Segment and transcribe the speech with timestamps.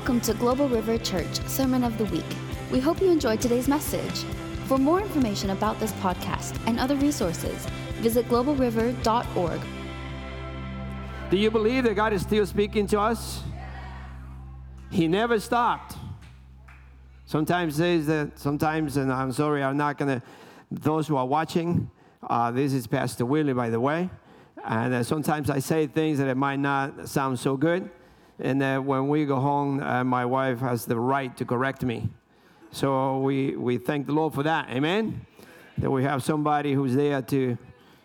[0.00, 2.24] Welcome to Global River Church Sermon of the Week.
[2.72, 4.24] We hope you enjoyed today's message.
[4.64, 7.66] For more information about this podcast and other resources,
[7.98, 9.60] visit globalriver.org.
[11.30, 13.42] Do you believe that God is still speaking to us?
[14.90, 15.96] He never stopped.
[17.26, 20.22] Sometimes says that sometimes, and I'm sorry, I'm not gonna.
[20.70, 21.90] Those who are watching,
[22.22, 24.08] uh, this is Pastor Willie, by the way,
[24.64, 27.90] and uh, sometimes I say things that it might not sound so good,
[28.42, 32.08] and uh, when we go home, uh, my wife has the right to correct me.
[32.72, 34.70] So we we thank the Lord for that.
[34.70, 35.26] Amen.
[35.78, 37.58] That we have somebody who's there to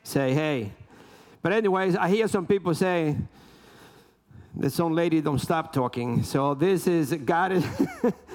[0.03, 0.73] say, hey.
[1.41, 3.15] But anyways, I hear some people say,
[4.55, 6.23] this old lady don't stop talking.
[6.23, 7.65] So this is God is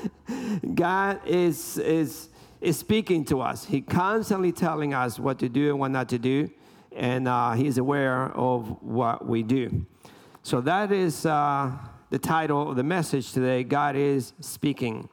[0.74, 2.28] God is is
[2.60, 3.64] is speaking to us.
[3.64, 6.50] He constantly telling us what to do and what not to do,
[6.94, 9.84] and uh, He's aware of what we do.
[10.42, 11.72] So that is uh,
[12.10, 13.64] the title of the message today.
[13.64, 15.08] God is speaking.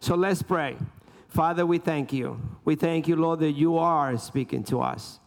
[0.00, 0.76] So let's pray.
[1.28, 2.40] Father, we thank you.
[2.64, 5.20] We thank you, Lord, that you are speaking to us.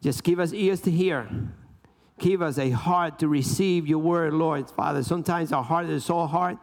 [0.00, 1.28] Just give us ears to hear
[2.18, 4.70] Give us a heart to receive your word, Lord.
[4.70, 6.58] Father, sometimes our heart is so hard,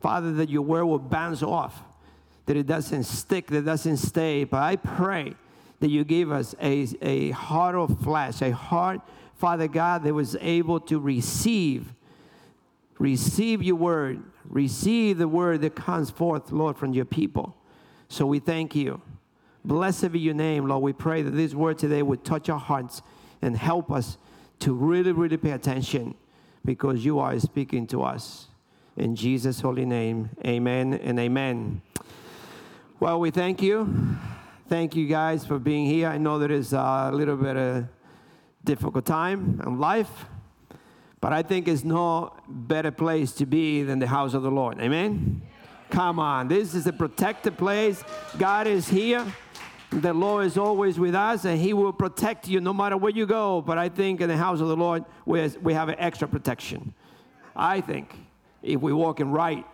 [0.00, 1.82] Father, that your word will bounce off,
[2.46, 4.44] that it doesn't stick, that it doesn't stay.
[4.44, 5.34] But I pray
[5.80, 9.00] that you give us a, a heart of flesh, a heart,
[9.34, 11.92] Father God, that was able to receive,
[13.02, 17.56] receive your word, receive the word that comes forth, Lord, from your people.
[18.08, 19.02] So we thank you.
[19.64, 20.84] Blessed be your name, Lord.
[20.84, 23.02] We pray that this word today would touch our hearts
[23.42, 24.18] and help us
[24.60, 26.14] to really, really pay attention
[26.64, 28.46] because you are speaking to us.
[28.96, 31.82] In Jesus' holy name, amen and amen.
[33.00, 34.16] Well, we thank you.
[34.68, 36.06] Thank you guys for being here.
[36.06, 37.86] I know there is a little bit of
[38.62, 40.26] difficult time in life,
[41.22, 44.80] but I think it's no better place to be than the house of the Lord.
[44.80, 45.40] Amen?
[45.88, 46.48] Come on.
[46.48, 48.02] This is a protected place.
[48.38, 49.24] God is here.
[49.90, 53.24] The Lord is always with us and He will protect you no matter where you
[53.24, 53.62] go.
[53.62, 56.92] But I think in the house of the Lord, we, have extra protection.
[57.54, 58.18] I think
[58.60, 59.64] if we walk in right.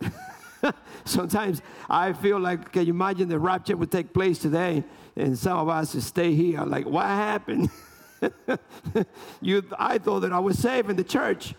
[1.04, 4.82] Sometimes I feel like, can you imagine the rapture would take place today
[5.16, 7.68] and some of us stay here like, what happened?
[9.40, 11.54] you, I thought that I was safe in the church.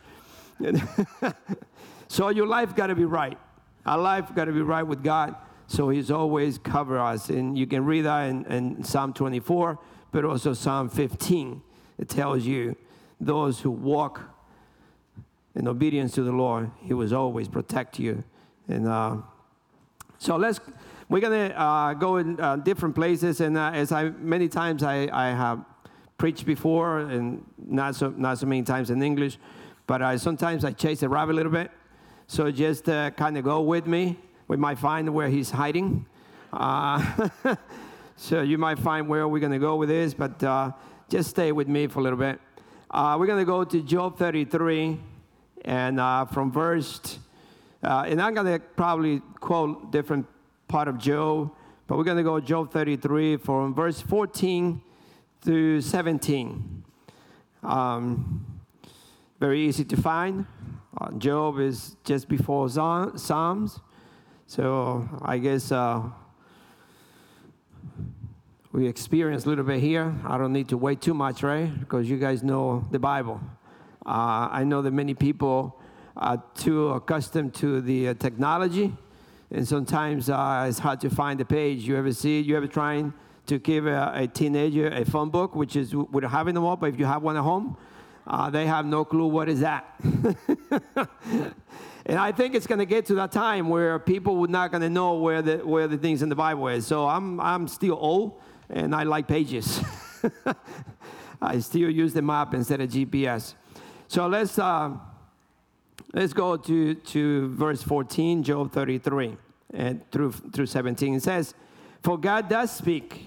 [2.08, 3.38] so your life got to be right.
[3.86, 5.36] Our life got to be right with God.
[5.68, 7.30] So he's always cover us.
[7.30, 9.80] And you can read that in, in Psalm 24,
[10.12, 11.62] but also Psalm 15.
[11.98, 12.76] It tells you
[13.20, 14.22] those who walk
[15.56, 18.24] in obedience to the Lord, he will always protect you.
[18.68, 19.18] And uh,
[20.18, 20.60] so let's,
[21.08, 23.40] we're to uh, go in uh, different places.
[23.40, 25.64] And uh, as I, many times I, I have
[26.18, 29.38] preached before, and not so, not so many times in English,
[29.88, 31.72] but I, sometimes I chase a rabbit a little bit.
[32.28, 34.18] So just uh, kind of go with me
[34.48, 36.06] we might find where he's hiding.
[36.54, 37.30] Uh,
[38.16, 40.72] so you might find where we're going to go with this, but uh,
[41.10, 42.40] just stay with me for a little bit.
[42.92, 45.00] Uh, we're going to go to Job 33,
[45.66, 47.20] and uh, from verse,
[47.84, 50.28] uh, and I'm going to probably quote different
[50.68, 51.52] part of Job,
[51.88, 54.82] but we're going to go Job 33 from verse 14
[55.46, 56.84] through 17.
[57.62, 58.64] Um,
[59.40, 60.48] very easy to find.
[61.00, 63.80] Uh, Job is just before Psalms.
[64.48, 66.02] So I guess uh,
[68.72, 70.16] we experience a little bit here.
[70.26, 71.72] I don't need to wait too much, right?
[71.80, 73.40] Because you guys know the Bible.
[74.04, 75.80] Uh, I know that many people
[76.18, 78.98] are too accustomed to the uh, technology,
[79.52, 81.84] and sometimes uh, it's hard to find the page.
[81.84, 82.40] You ever see?
[82.42, 83.14] You ever trying
[83.48, 86.76] to give a, a teenager a phone book, which is we don't have them all,
[86.76, 87.78] but if you have one at home,
[88.28, 89.86] uh, they have no clue what is that.
[92.08, 94.82] And I think it's going to get to that time where people would not going
[94.82, 96.86] to know where the, where the things in the Bible is.
[96.86, 98.40] So I'm, I'm still old
[98.70, 99.82] and I like pages.
[101.42, 103.56] I still use the map instead of GPS.
[104.08, 104.92] So let's, uh,
[106.14, 109.36] let's go to, to verse 14, Job 33,
[109.74, 111.16] and through, through 17.
[111.16, 111.56] It says,
[112.06, 113.26] For God does speak,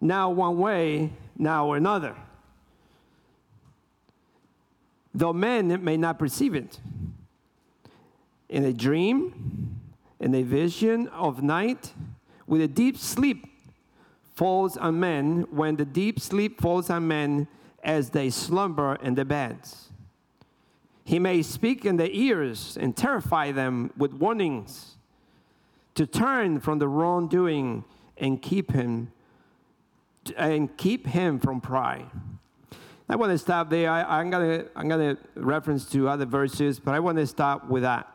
[0.00, 2.16] now one way, now another.
[5.14, 6.80] Though men may not perceive it
[8.48, 9.78] in a dream,
[10.18, 11.92] in a vision of night,
[12.48, 13.46] with a deep sleep
[14.34, 17.46] falls on men, when the deep sleep falls on men
[17.84, 19.90] as they slumber in their beds.
[21.04, 24.89] He may speak in their ears and terrify them with warnings
[25.94, 27.84] to turn from the wrongdoing
[28.16, 29.12] and keep him
[30.36, 32.06] and keep him from pride.
[33.08, 33.90] I want to stop there.
[33.90, 37.82] I, am gonna I'm gonna reference to other verses, but I want to stop with
[37.82, 38.06] that.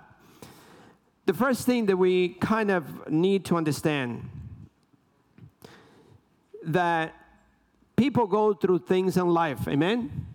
[1.25, 4.29] the first thing that we kind of need to understand
[6.63, 7.13] that
[7.95, 9.67] people go through things in life.
[9.67, 10.25] Amen.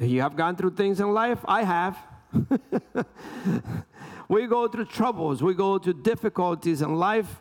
[0.00, 1.40] You have gone through things in life.
[1.46, 1.98] I have.
[4.28, 5.42] we go through troubles.
[5.42, 7.40] We go through difficulties in life.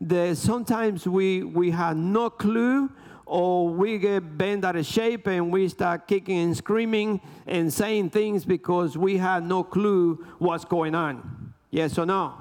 [0.00, 2.90] That sometimes we we have no clue
[3.26, 8.10] or we get bent out of shape and we start kicking and screaming and saying
[8.10, 11.52] things because we have no clue what's going on.
[11.70, 12.34] Yes or no?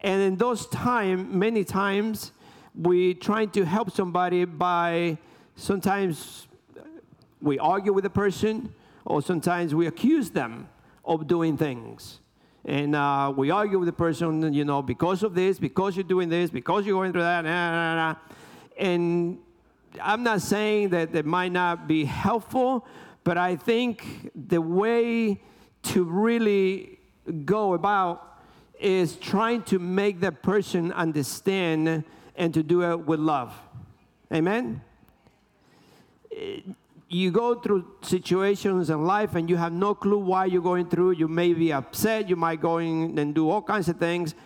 [0.00, 2.32] And in those times, many times,
[2.74, 5.18] we try to help somebody by
[5.56, 6.46] sometimes
[7.40, 10.68] we argue with the person, or sometimes we accuse them
[11.04, 12.20] of doing things.
[12.64, 16.28] And uh, we argue with the person, you know, because of this, because you're doing
[16.28, 18.14] this, because you're going through that, nah, nah, nah.
[18.76, 19.38] and
[20.00, 22.86] I'm not saying that it might not be helpful,
[23.24, 25.40] but I think the way
[25.84, 26.98] to really
[27.44, 28.38] go about
[28.78, 32.04] is trying to make that person understand
[32.36, 33.52] and to do it with love.
[34.32, 34.80] Amen?
[37.12, 41.10] You go through situations in life and you have no clue why you're going through.
[41.12, 44.36] You may be upset, you might go in and do all kinds of things.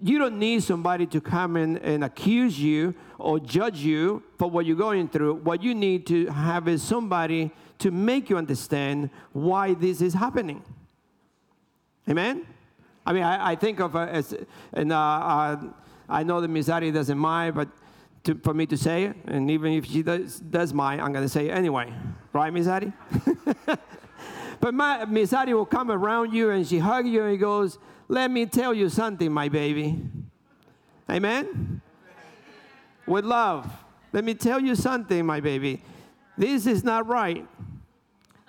[0.00, 4.64] You don't need somebody to come in and accuse you or judge you for what
[4.64, 5.34] you're going through.
[5.34, 7.50] What you need to have is somebody
[7.80, 10.62] to make you understand why this is happening.
[12.08, 12.46] Amen?
[13.04, 14.36] I mean, I, I think of uh, as,
[14.72, 15.56] and uh, uh,
[16.08, 17.68] I know that Miss Ari doesn't mind, but
[18.24, 21.24] to, for me to say it, and even if she does, does mind, I'm going
[21.24, 21.92] to say it anyway.
[22.32, 22.92] Right, Miss Ari?
[24.60, 27.78] but my, Miss Ari will come around you and she hugs you and he goes,
[28.08, 29.98] let me tell you something, my baby.
[31.10, 31.80] Amen?
[33.06, 33.70] With love.
[34.12, 35.82] Let me tell you something, my baby.
[36.36, 37.46] This is not right.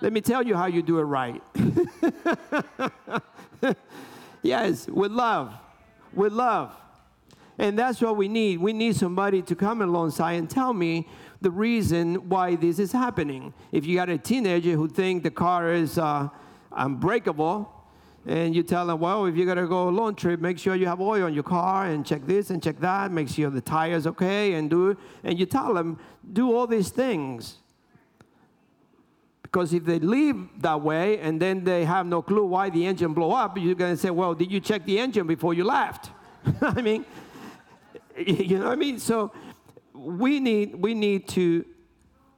[0.00, 1.42] Let me tell you how you do it right.
[4.42, 5.54] yes, with love.
[6.12, 6.74] With love.
[7.58, 8.58] And that's what we need.
[8.58, 11.08] We need somebody to come alongside and tell me
[11.40, 13.54] the reason why this is happening.
[13.72, 16.28] If you got a teenager who think the car is uh,
[16.72, 17.72] unbreakable,
[18.26, 20.86] and you tell them, well, if you're gonna go a long trip, make sure you
[20.86, 24.06] have oil on your car and check this and check that, make sure the tire's
[24.06, 24.98] okay, and do it.
[25.22, 25.98] and you tell them,
[26.32, 27.58] do all these things.
[29.42, 33.14] Because if they leave that way and then they have no clue why the engine
[33.14, 36.10] blow up, you're gonna say, well, did you check the engine before you left?
[36.60, 37.04] I mean,
[38.26, 38.98] you know what I mean?
[38.98, 39.32] So
[39.92, 41.64] we need we need to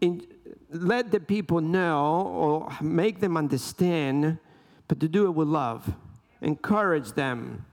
[0.00, 0.26] in,
[0.70, 4.38] let the people know or make them understand,
[4.86, 5.94] but to do it with love.
[6.40, 7.64] Encourage them.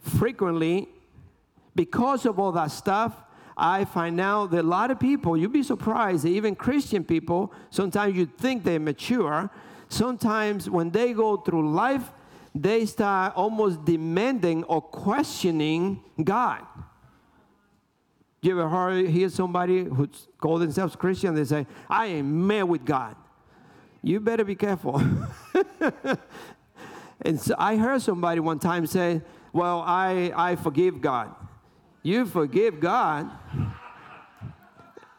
[0.00, 0.88] Frequently,
[1.74, 3.14] because of all that stuff,
[3.56, 8.16] I find out that a lot of people, you'd be surprised, even Christian people, sometimes
[8.16, 9.50] you'd think they're mature.
[9.88, 12.10] Sometimes when they go through life,
[12.54, 16.62] they start almost demanding or questioning God.
[18.42, 20.08] You ever heard, hear somebody who
[20.38, 21.34] calls themselves Christian?
[21.34, 23.16] They say, I am mad with God.
[24.02, 24.98] You better be careful.
[27.20, 29.20] and so I heard somebody one time say,
[29.52, 31.34] Well, I, I forgive God.
[32.02, 33.30] You forgive God?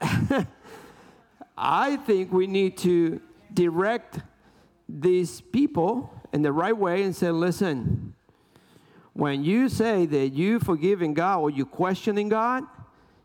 [1.56, 3.22] I think we need to
[3.54, 4.20] direct
[4.90, 8.14] these people in the right way and say, listen,
[9.14, 12.64] when you say that you're forgiving God or you're questioning God,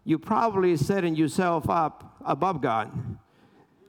[0.05, 2.91] you're probably setting yourself up above God.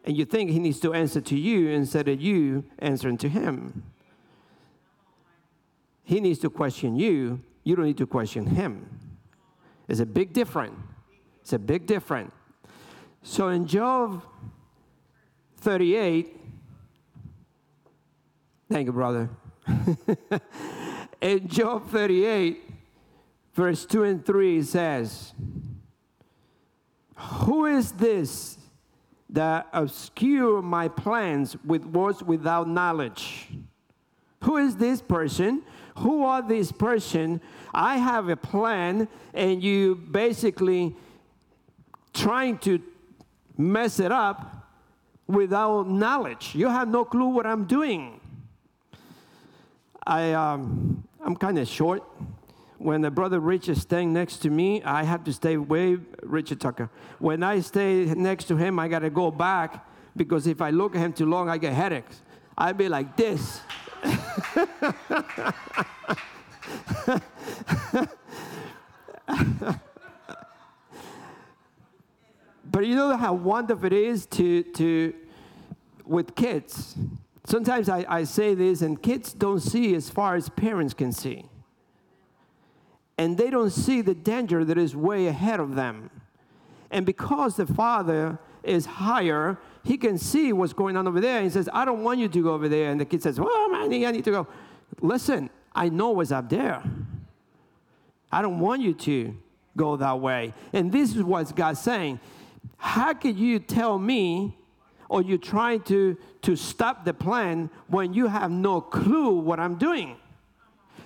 [0.03, 3.83] And you think he needs to answer to you instead of you answering to him.
[6.03, 7.41] He needs to question you.
[7.63, 8.89] You don't need to question him.
[9.87, 10.75] It's a big difference.
[11.41, 12.31] It's a big difference.
[13.23, 14.23] So in Job
[15.57, 16.36] 38,
[18.69, 19.29] Thank you, brother.
[21.21, 22.69] in Job 38,
[23.53, 25.33] verse 2 and 3 says,
[27.15, 28.57] Who is this
[29.29, 33.47] that obscure my plans with words without knowledge?
[34.43, 35.63] Who is this person?
[35.99, 37.41] Who are this person?
[37.73, 40.95] I have a plan, and you basically
[42.13, 42.81] trying to
[43.57, 44.67] mess it up
[45.25, 46.53] without knowledge.
[46.53, 48.19] You have no clue what I'm doing.
[50.07, 52.01] I, um, I'm kind of short.
[52.77, 56.61] When the brother Rich is staying next to me, I have to stay way, Richard
[56.61, 56.89] Tucker.
[57.19, 59.85] When I stay next to him, I got to go back
[60.15, 62.21] because if I look at him too long, I get headaches.
[62.57, 63.59] I'd be like this.
[72.71, 75.13] but you know how wonderful it is to, to
[76.05, 76.95] with kids
[77.47, 81.45] Sometimes I, I say this, and kids don't see as far as parents can see.
[83.17, 86.11] And they don't see the danger that is way ahead of them.
[86.91, 91.41] And because the father is higher, he can see what's going on over there.
[91.41, 92.91] He says, I don't want you to go over there.
[92.91, 94.47] And the kid says, Well, man, I need to go.
[94.99, 96.83] Listen, I know what's up there.
[98.29, 99.33] I don't want you to
[99.77, 100.53] go that way.
[100.73, 102.19] And this is what God's saying.
[102.75, 104.56] How could you tell me
[105.09, 109.75] or you're trying to, to stop the plan when you have no clue what I'm
[109.75, 110.17] doing?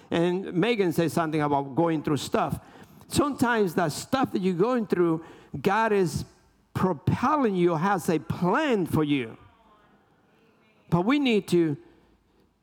[0.10, 2.60] And Megan says something about going through stuff.
[3.08, 5.24] Sometimes that stuff that you're going through,
[5.62, 6.26] God is
[6.74, 9.38] propelling you, has a plan for you.
[10.90, 11.78] But we need to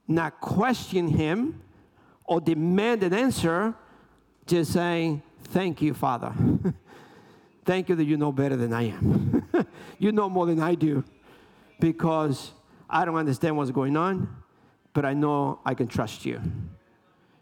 [0.07, 1.63] not question Him
[2.25, 3.75] or demand an answer,
[4.47, 6.35] just saying, Thank you, Father.
[7.65, 9.47] Thank you that you know better than I am.
[9.99, 11.05] you know more than I do
[11.81, 12.53] because
[12.89, 14.29] I don't understand what's going on,
[14.93, 16.41] but I know I can trust you.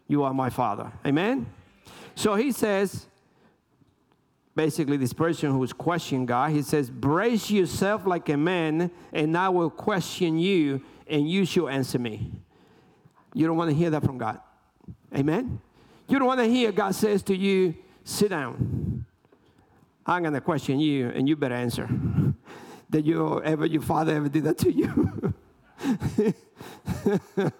[0.07, 0.91] You are my Father.
[1.05, 1.47] Amen?
[2.15, 3.07] So he says,
[4.55, 9.49] basically, this person who's questioning God, he says, Brace yourself like a man, and I
[9.49, 12.31] will question you, and you shall answer me.
[13.33, 14.39] You don't want to hear that from God.
[15.15, 15.61] Amen?
[16.07, 19.05] You don't want to hear God says to you, Sit down.
[20.05, 21.89] I'm going to question you, and you better answer.
[22.89, 25.33] Did you ever, your father ever did that to you?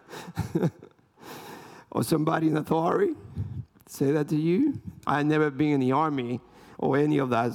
[1.91, 3.13] or somebody in authority
[3.87, 4.81] say that to you?
[5.05, 6.39] I never been in the army
[6.77, 7.51] or any of that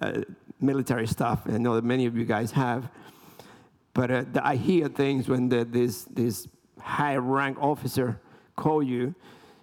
[0.00, 0.22] uh,
[0.60, 1.42] military stuff.
[1.46, 2.90] I know that many of you guys have.
[3.94, 6.48] But uh, I hear things when the, this, this
[6.80, 8.20] high rank officer
[8.56, 9.14] call you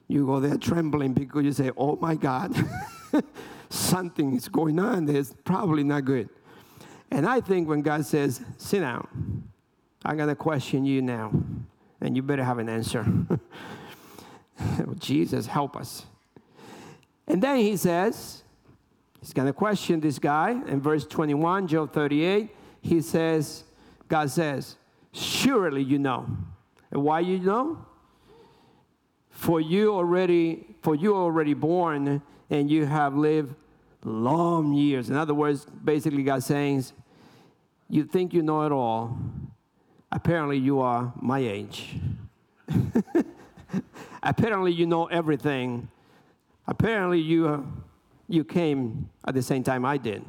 [0.07, 2.55] you go there trembling because you say, Oh my God,
[3.69, 6.29] something is going on that's probably not good.
[7.11, 9.49] And I think when God says, Sit down,
[10.03, 11.31] I'm going to question you now,
[12.01, 13.05] and you better have an answer.
[14.99, 16.05] Jesus, help us.
[17.27, 18.43] And then he says,
[19.21, 20.51] He's going to question this guy.
[20.51, 22.49] In verse 21, Job 38,
[22.81, 23.63] he says,
[24.07, 24.75] God says,
[25.11, 26.27] Surely you know.
[26.91, 27.85] And why you know?
[29.29, 33.55] For you already, for you already born, and you have lived
[34.03, 35.09] long years.
[35.09, 36.85] In other words, basically, God saying,
[37.89, 39.17] you think you know it all.
[40.11, 41.95] Apparently, you are my age.
[44.23, 45.87] Apparently, you know everything.
[46.67, 47.65] Apparently, you,
[48.27, 50.23] you came at the same time I did.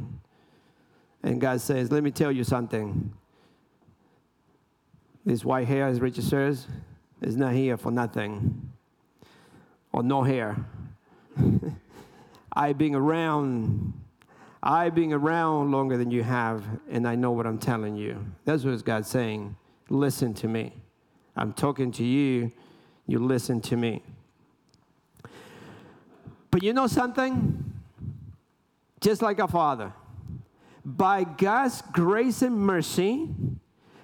[1.22, 3.12] And God says, Let me tell you something.
[5.24, 6.66] This white hair, as Richard says,
[7.20, 8.72] is not here for nothing
[9.92, 10.56] or no hair.
[12.52, 13.92] I being around,
[14.62, 18.24] I being around longer than you have, and I know what I'm telling you.
[18.44, 19.56] That's what God's saying.
[19.90, 20.72] Listen to me.
[21.36, 22.50] I'm talking to you,
[23.06, 24.02] you listen to me.
[26.50, 27.72] But you know something?
[29.00, 29.92] Just like a father,
[30.84, 33.28] by God's grace and mercy,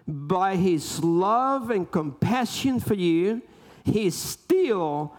[0.06, 3.42] by his love and compassion for you,
[3.84, 5.14] he still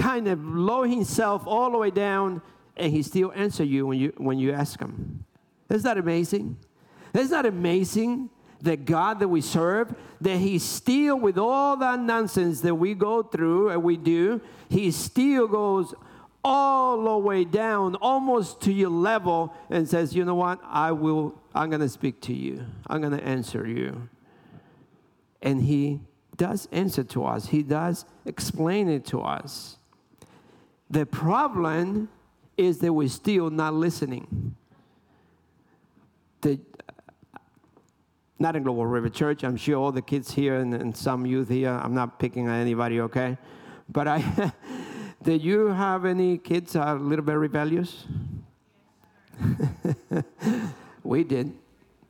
[0.00, 2.42] kind of lower himself all the way down
[2.76, 5.24] and he still answer you when you when you ask him.
[5.68, 6.56] Isn't that amazing?
[7.14, 8.30] Isn't that amazing?
[8.62, 13.22] that God that we serve, that He still, with all that nonsense that we go
[13.22, 15.94] through and we do, He still goes
[16.42, 20.60] all the way down, almost to your level, and says, You know what?
[20.64, 24.08] I will, I'm going to speak to you, I'm going to answer you.
[25.42, 26.00] And He
[26.36, 29.76] does answer to us, He does explain it to us.
[30.90, 32.08] The problem
[32.56, 34.56] is that we're still not listening.
[36.40, 36.58] The,
[37.34, 37.38] uh,
[38.40, 41.48] not in Global River Church, I'm sure all the kids here and, and some youth
[41.48, 43.38] here, I'm not picking on anybody, okay?
[43.88, 44.52] But I,
[45.22, 48.06] did you have any kids are a little bit rebellious?
[51.04, 51.52] we did.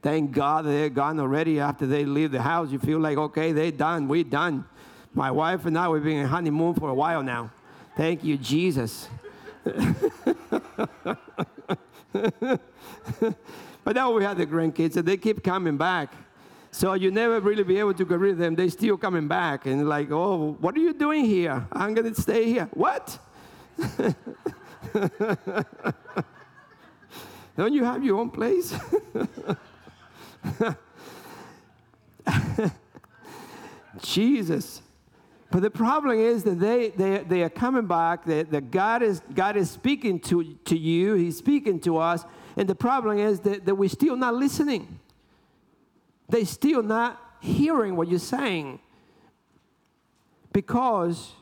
[0.03, 2.71] Thank God they're gone already after they leave the house.
[2.71, 4.09] You feel like, okay, they're done.
[4.09, 4.65] We're done.
[5.13, 7.51] My wife and I, we've been in honeymoon for a while now.
[8.01, 9.09] Thank you, Jesus.
[9.63, 9.77] but
[13.95, 16.11] now we have the grandkids, and they keep coming back.
[16.71, 18.55] So you never really be able to get rid of them.
[18.55, 21.63] They still coming back, and like, oh, what are you doing here?
[21.73, 22.71] I'm gonna stay here.
[22.73, 23.19] What?
[27.59, 28.73] Don't you have your own place?
[34.01, 34.81] Jesus.
[35.51, 39.21] But the problem is that they, they, they are coming back, that, that God, is,
[39.35, 42.25] God is speaking to, to you, He's speaking to us,
[42.57, 45.01] and the problem is that, that we're still not listening.
[46.29, 48.79] They're still not hearing what you're saying
[50.53, 51.33] because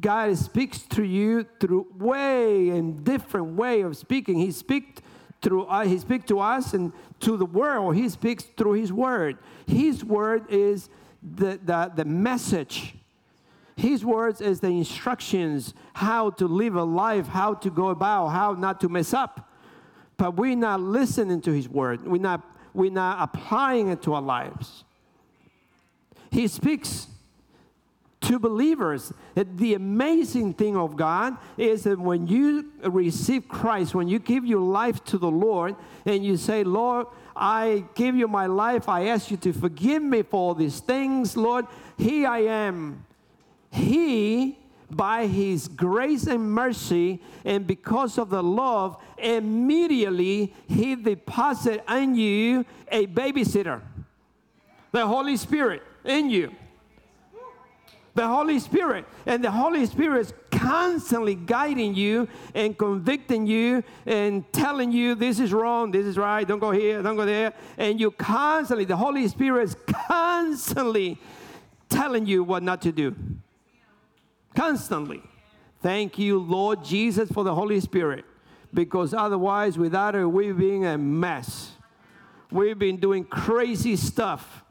[0.00, 4.38] God speaks to you through way and different way of speaking.
[4.38, 5.00] He speaks
[5.40, 7.96] through uh, He speaks to us and to the world.
[7.96, 9.38] He speaks through His word.
[9.66, 10.88] His word is
[11.22, 12.94] the, the, the message.
[13.76, 18.52] His words is the instructions how to live a life, how to go about, how
[18.52, 19.48] not to mess up.
[20.16, 22.06] But we're not listening to His word.
[22.06, 22.42] We're not,
[22.74, 24.84] we're not applying it to our lives.
[26.30, 27.08] He speaks
[28.22, 29.12] to believers.
[29.34, 34.60] The amazing thing of God is that when you receive Christ, when you give your
[34.60, 35.76] life to the Lord,
[36.06, 40.22] and you say, Lord, I give you my life, I ask you to forgive me
[40.22, 43.04] for all these things, Lord, here I am.
[43.72, 44.58] He,
[44.90, 52.64] by His grace and mercy, and because of the love, immediately He deposited in you
[52.88, 53.80] a babysitter,
[54.92, 56.52] the Holy Spirit in you
[58.14, 59.04] the Holy Spirit.
[59.26, 65.40] And the Holy Spirit is constantly guiding you and convicting you and telling you this
[65.40, 67.54] is wrong, this is right, don't go here, don't go there.
[67.78, 71.18] And you constantly, the Holy Spirit is constantly
[71.88, 73.14] telling you what not to do.
[74.54, 75.22] Constantly.
[75.82, 78.24] Thank you, Lord Jesus, for the Holy Spirit.
[78.72, 81.72] Because otherwise, without it, we've been a mess.
[82.50, 84.62] We've been doing crazy stuff.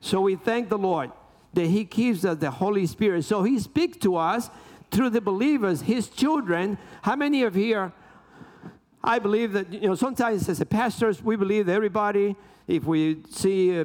[0.00, 1.12] So we thank the Lord
[1.54, 3.24] that He gives us the Holy Spirit.
[3.24, 4.50] So He speaks to us
[4.90, 6.78] through the believers, His children.
[7.02, 7.92] How many of here?
[9.02, 12.36] I believe that you know sometimes as a pastors we believe that everybody,
[12.66, 13.84] if we see uh,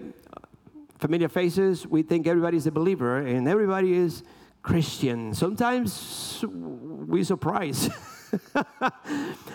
[0.97, 4.23] familiar faces, we think everybody's a believer and everybody is
[4.63, 5.33] Christian.
[5.33, 7.89] Sometimes we surprise.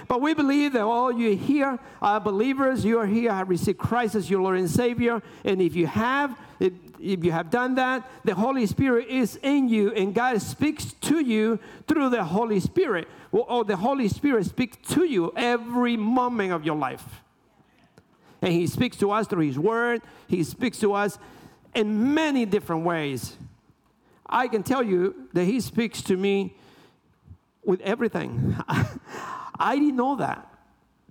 [0.09, 2.85] but we believe that all you here are believers.
[2.85, 5.23] You are here, have received Christ as your Lord and Savior.
[5.45, 9.69] And if you have, if, if you have done that, the Holy Spirit is in
[9.69, 13.09] you, and God speaks to you through the Holy Spirit.
[13.33, 17.05] Or oh, the Holy Spirit speaks to you every moment of your life.
[18.43, 21.19] And He speaks to us through His Word, He speaks to us
[21.75, 23.37] in many different ways.
[24.29, 26.57] I can tell you that He speaks to me
[27.65, 28.57] with everything.
[29.59, 30.47] I didn't know that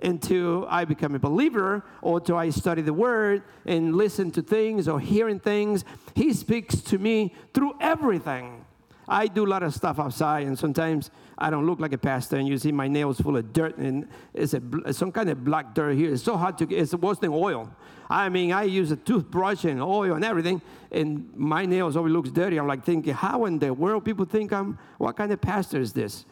[0.02, 4.88] until I become a believer or until I study the Word and listen to things
[4.88, 5.84] or hearing things.
[6.16, 8.66] He speaks to me through everything.
[9.08, 12.36] I do a lot of stuff outside, and sometimes I don't look like a pastor,
[12.38, 15.74] and you see my nails full of dirt, and it's a, some kind of black
[15.74, 16.12] dirt here.
[16.14, 17.70] It's so hard to get, it's worse than oil.
[18.10, 22.32] I mean, I use a toothbrush and oil and everything, and my nails always looks
[22.32, 22.58] dirty.
[22.58, 25.94] I'm like thinking, how in the world people think I'm, what kind of pastor is
[25.94, 26.26] this?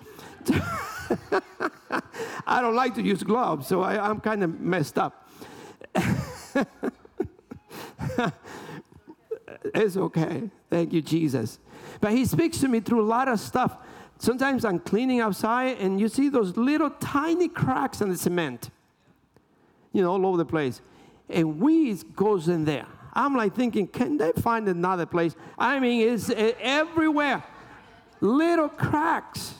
[2.47, 5.29] I don't like to use gloves, so I, I'm kind of messed up.
[9.73, 10.49] it's okay.
[10.69, 11.59] Thank you, Jesus.
[12.01, 13.77] But he speaks to me through a lot of stuff.
[14.17, 18.69] Sometimes I'm cleaning outside and you see those little tiny cracks in the cement,
[19.91, 20.81] you know, all over the place.
[21.29, 22.87] And weeds goes in there.
[23.13, 25.35] I'm like thinking, can they find another place?
[25.57, 27.43] I mean, it's eh, everywhere.
[28.21, 29.55] Little cracks.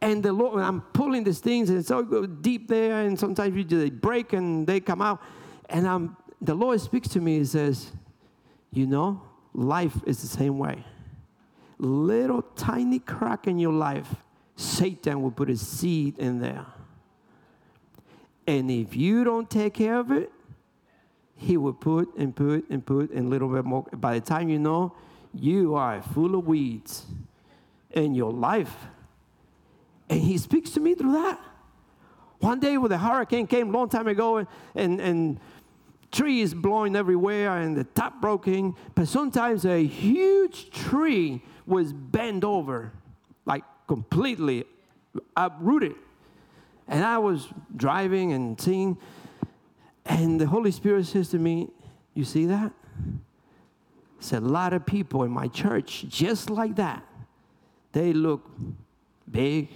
[0.00, 3.90] And the Lord, I'm pulling these things, and go deep there, and sometimes you they
[3.90, 5.20] break and they come out.
[5.68, 7.92] And I'm, the Lord speaks to me and says,
[8.72, 9.22] You know,
[9.54, 10.84] life is the same way
[11.78, 14.14] little tiny crack in your life,
[14.56, 16.66] Satan will put a seed in there.
[18.46, 20.30] And if you don't take care of it,
[21.34, 23.82] he will put and put and put and a little bit more.
[23.92, 24.94] By the time you know,
[25.34, 27.04] you are full of weeds
[27.90, 28.74] in your life.
[30.08, 31.40] And he speaks to me through that.
[32.38, 35.40] One day when the hurricane came a long time ago and, and, and
[36.12, 42.92] trees blowing everywhere and the top broken, but sometimes a huge tree was bent over,
[43.44, 44.64] like completely
[45.36, 45.94] uprooted.
[46.88, 48.96] And I was driving and seeing,
[50.04, 51.68] and the Holy Spirit says to me,
[52.14, 52.72] You see that?
[54.18, 57.04] It's a lot of people in my church just like that.
[57.92, 58.48] They look
[59.30, 59.68] big,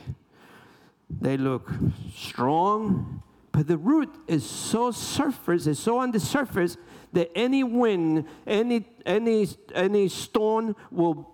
[1.08, 1.70] they look
[2.14, 3.22] strong,
[3.52, 6.76] but the root is so surface, it's so on the surface
[7.12, 11.32] that any wind, any any any stone will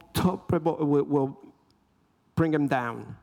[0.60, 1.38] will, will
[2.34, 3.16] bring them down.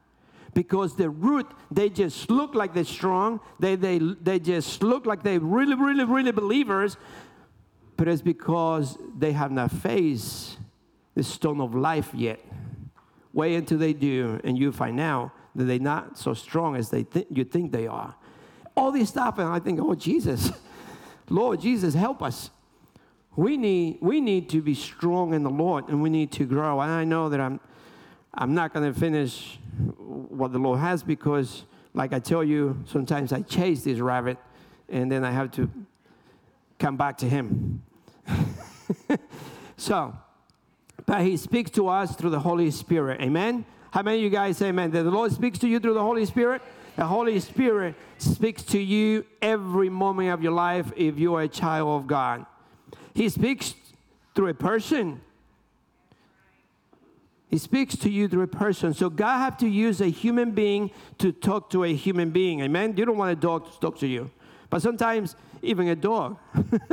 [0.53, 3.39] Because the root they just look like they're strong.
[3.59, 6.97] They, they, they just look like they're really really really believers.
[7.97, 10.57] But it's because they have not faced
[11.15, 12.39] the stone of life yet.
[13.33, 17.03] Wait until they do and you find out that they're not so strong as they
[17.03, 18.15] th- you think they are.
[18.75, 20.49] All this stuff and i think oh jesus
[21.29, 22.49] lord jesus help us
[23.36, 26.81] We need, we need to be strong in the Lord and we need to grow.
[26.81, 27.59] And I know that I'm,
[28.33, 29.57] I'm not going to finish
[30.07, 34.38] what the Lord has because, like I tell you, sometimes I chase this rabbit
[34.88, 35.69] and then I have to
[36.77, 37.81] come back to Him.
[39.77, 40.15] so,
[41.07, 43.19] but He speaks to us through the Holy Spirit.
[43.19, 43.65] Amen?
[43.89, 44.91] How many of you guys say amen?
[44.91, 46.62] That the Lord speaks to you through the Holy Spirit?
[46.95, 51.47] The Holy Spirit speaks to you every moment of your life if you are a
[51.47, 52.45] child of God.
[53.15, 53.73] He speaks
[54.36, 55.21] through a person.
[57.47, 58.93] He speaks to you through a person.
[58.93, 62.62] So God have to use a human being to talk to a human being.
[62.62, 62.95] Amen.
[62.97, 64.32] You don't want a dog to talk to you,
[64.69, 66.38] but sometimes even a dog,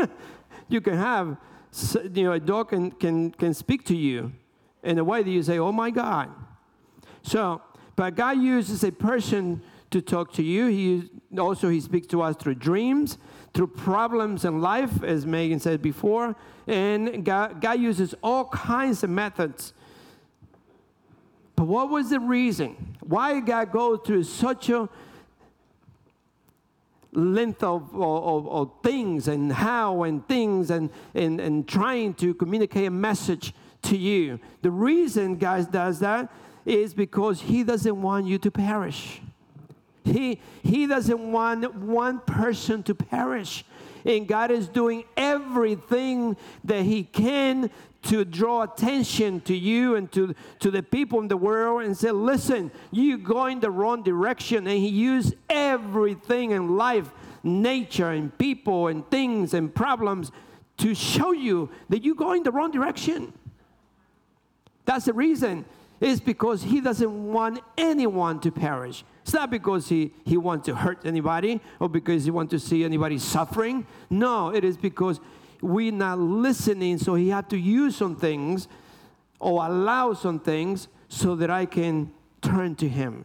[0.68, 1.36] you can have.
[2.12, 4.32] You know, a dog can, can, can speak to you
[4.82, 6.28] in a way that you say, "Oh my God."
[7.22, 7.62] So,
[7.94, 10.66] but God uses a person to talk to you.
[10.66, 13.18] He also he speaks to us through dreams,
[13.55, 19.11] through problems in life, as Megan said before, and God, God uses all kinds of
[19.11, 19.72] methods.
[21.57, 22.96] But what was the reason?
[23.00, 24.88] Why God go through such a
[27.12, 32.87] length of, of, of, things and how and things and, and, and trying to communicate
[32.87, 34.38] a message to you.
[34.62, 36.31] The reason God does that
[36.64, 39.20] is because He doesn't want you to perish.
[40.04, 43.64] He, he doesn't want one person to perish.
[44.04, 47.70] And God is doing everything that He can
[48.02, 52.10] to draw attention to you and to, to the people in the world and say,
[52.10, 54.66] listen, you're going the wrong direction.
[54.66, 57.10] And He used everything in life,
[57.42, 60.32] nature and people and things and problems
[60.78, 63.34] to show you that you're going the wrong direction.
[64.86, 65.66] That's the reason.
[66.00, 69.04] It's because He doesn't want anyone to perish.
[69.30, 72.82] It's not because he, he wants to hurt anybody or because he wants to see
[72.82, 73.86] anybody suffering.
[74.10, 75.20] No, it is because
[75.60, 78.66] we're not listening, so he had to use some things
[79.38, 82.10] or allow some things so that I can
[82.42, 83.24] turn to him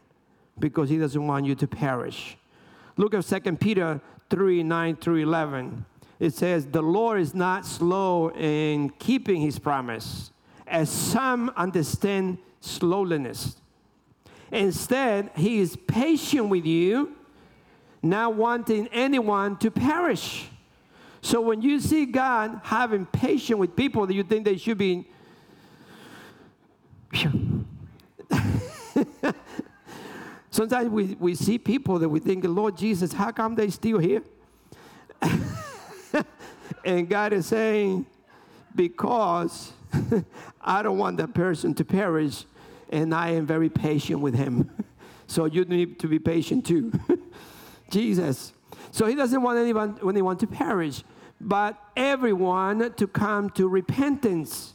[0.60, 2.38] because he doesn't want you to perish.
[2.98, 5.86] Look at 2 Peter 3 9 through 11.
[6.20, 10.30] It says, The Lord is not slow in keeping his promise,
[10.68, 13.56] as some understand slowness
[14.52, 17.16] Instead, he is patient with you,
[18.02, 20.50] not wanting anyone to perish.
[21.22, 25.08] So when you see God having patience with people that you think they should be,
[30.52, 34.22] sometimes we, we see people that we think, Lord Jesus, how come they still here?
[36.86, 38.06] and God is saying,
[38.76, 39.72] because
[40.62, 42.46] I don't want that person to perish
[42.96, 44.72] and I am very patient with him.
[45.28, 46.92] so you need to be patient too.
[47.90, 48.54] Jesus.
[48.92, 51.04] So he doesn't want anyone, anyone to perish,
[51.42, 54.74] but everyone to come to repentance.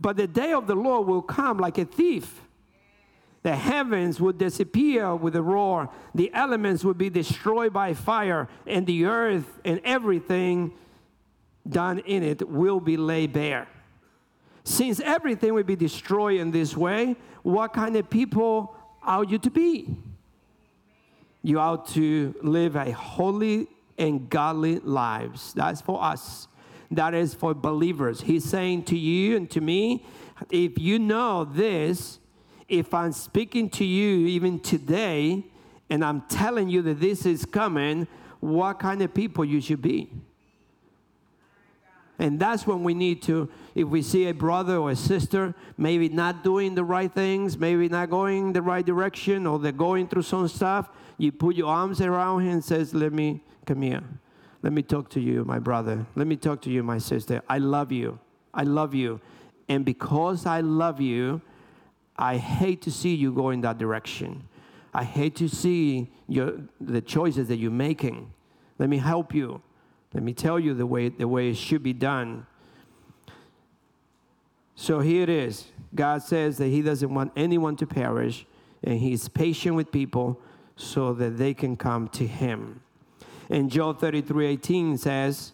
[0.00, 2.42] But the day of the Lord will come like a thief.
[3.42, 8.86] The heavens will disappear with a roar, the elements will be destroyed by fire, and
[8.86, 10.72] the earth and everything
[11.68, 13.68] done in it will be laid bare.
[14.66, 19.48] Since everything will be destroyed in this way, what kind of people are you to
[19.48, 19.96] be?
[21.44, 25.52] You ought to live a holy and godly lives.
[25.54, 26.48] That's for us.
[26.90, 28.22] That is for believers.
[28.22, 30.04] He's saying to you and to me,
[30.50, 32.18] if you know this,
[32.68, 35.44] if I'm speaking to you even today,
[35.88, 38.08] and I'm telling you that this is coming,
[38.40, 40.10] what kind of people you should be.
[42.18, 46.08] And that's when we need to, if we see a brother or a sister maybe
[46.08, 50.22] not doing the right things, maybe not going the right direction, or they're going through
[50.22, 54.02] some stuff, you put your arms around him and says, Let me come here.
[54.62, 56.06] Let me talk to you, my brother.
[56.14, 57.42] Let me talk to you, my sister.
[57.48, 58.18] I love you.
[58.54, 59.20] I love you.
[59.68, 61.42] And because I love you,
[62.16, 64.48] I hate to see you go in that direction.
[64.94, 68.32] I hate to see your, the choices that you're making.
[68.78, 69.60] Let me help you.
[70.16, 72.46] Let me tell you the way, the way it should be done.
[74.74, 75.66] So here it is.
[75.94, 78.46] God says that He doesn't want anyone to perish,
[78.82, 80.40] and He's patient with people
[80.74, 82.80] so that they can come to Him.
[83.50, 85.52] And Job 33 18 says,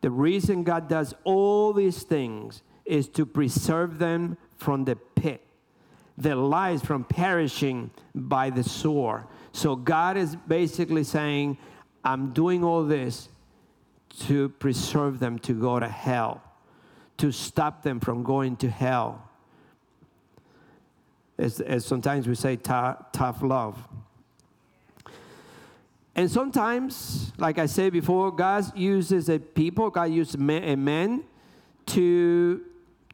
[0.00, 5.42] The reason God does all these things is to preserve them from the pit,
[6.16, 9.24] their lives from perishing by the sword.
[9.52, 11.58] So God is basically saying,
[12.04, 13.28] I'm doing all this
[14.20, 16.42] to preserve them to go to hell,
[17.16, 19.28] to stop them from going to hell.
[21.38, 23.88] As, as sometimes we say, tough love.
[26.14, 31.24] And sometimes, like I said before, God uses a people, God uses a man
[31.86, 32.62] to,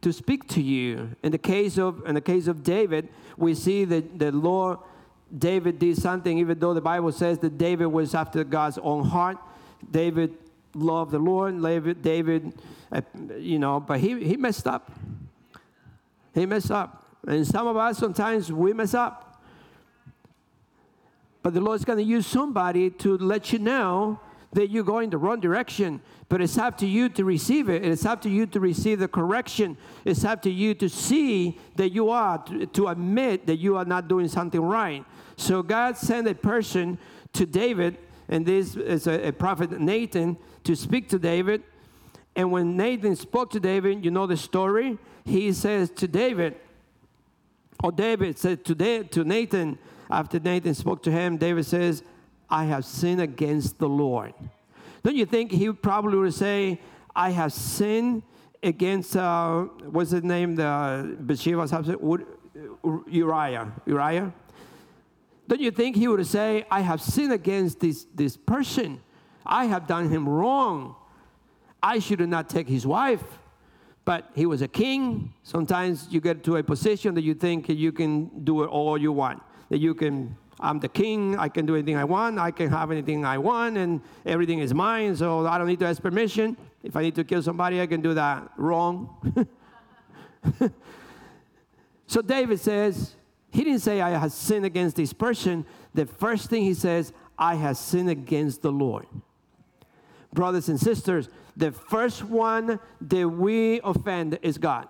[0.03, 1.16] to speak to you.
[1.22, 4.79] In the case of in the case of David, we see that the Lord
[5.37, 9.38] David did something, even though the Bible says that David was after God's own heart.
[9.90, 10.37] David
[10.75, 11.62] loved the Lord.
[11.62, 12.53] David, David
[12.93, 13.01] uh,
[13.38, 14.90] you know, but he, he messed up.
[16.35, 17.05] He messed up.
[17.27, 19.43] And some of us, sometimes we mess up.
[21.43, 24.21] But the Lord's going to use somebody to let you know
[24.53, 26.01] that you're going the wrong direction.
[26.29, 27.85] But it's up to you to receive it.
[27.85, 29.77] It's up to you to receive the correction.
[30.05, 33.85] It's up to you to see that you are, to, to admit that you are
[33.85, 35.05] not doing something right.
[35.40, 36.98] So God sent a person
[37.33, 37.96] to David,
[38.29, 41.62] and this is a, a prophet Nathan, to speak to David.
[42.37, 44.98] And when Nathan spoke to David, you know the story.
[45.24, 46.57] He says to David,
[47.83, 49.79] or David said to, to Nathan,
[50.11, 52.03] after Nathan spoke to him, David says,
[52.48, 54.35] I have sinned against the Lord.
[55.03, 56.81] Don't you think he probably would say,
[57.16, 58.22] I have sinned
[58.62, 62.26] against, uh, what's his name, the Bathsheba's husband,
[63.09, 63.72] Uriah.
[63.87, 64.35] Uriah?
[65.50, 69.00] Don't you think he would say, I have sinned against this, this person?
[69.44, 70.94] I have done him wrong.
[71.82, 73.24] I should not take his wife.
[74.04, 75.34] But he was a king.
[75.42, 79.10] Sometimes you get to a position that you think you can do it all you
[79.10, 79.42] want.
[79.70, 82.92] That you can, I'm the king, I can do anything I want, I can have
[82.92, 86.56] anything I want, and everything is mine, so I don't need to ask permission.
[86.84, 88.52] If I need to kill somebody, I can do that.
[88.56, 89.50] Wrong.
[92.06, 93.16] so David says,
[93.50, 95.66] he didn't say, I have sinned against this person.
[95.94, 99.06] The first thing he says, I have sinned against the Lord.
[100.32, 104.88] Brothers and sisters, the first one that we offend is God.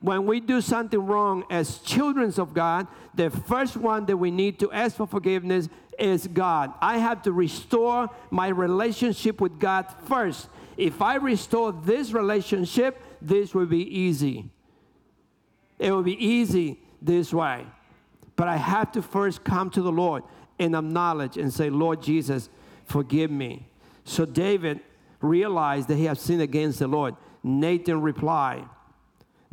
[0.00, 4.58] When we do something wrong as children of God, the first one that we need
[4.60, 6.72] to ask for forgiveness is God.
[6.80, 10.48] I have to restore my relationship with God first.
[10.76, 14.50] If I restore this relationship, this will be easy.
[15.78, 17.66] It will be easy this way.
[18.36, 20.24] But I have to first come to the Lord
[20.58, 22.48] and acknowledge and say, Lord Jesus,
[22.84, 23.68] forgive me.
[24.04, 24.80] So David
[25.20, 27.14] realized that he had sinned against the Lord.
[27.42, 28.68] Nathan replied,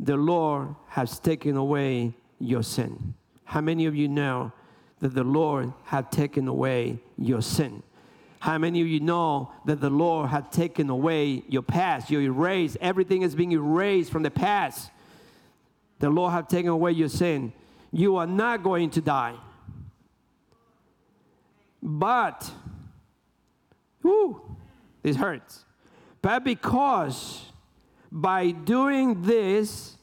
[0.00, 3.14] The Lord has taken away your sin.
[3.44, 4.52] How many of you know
[5.00, 7.82] that the Lord had taken away your sin?
[8.40, 12.10] How many of you know that the Lord had taken away your past?
[12.10, 14.90] You erased, everything is being erased from the past.
[16.02, 17.52] The Lord have taken away your sin
[17.92, 19.36] you are not going to die.
[21.82, 22.50] But,
[24.02, 24.40] whoo,
[25.02, 25.64] this hurts.
[26.22, 27.52] But because
[28.10, 29.96] by doing this,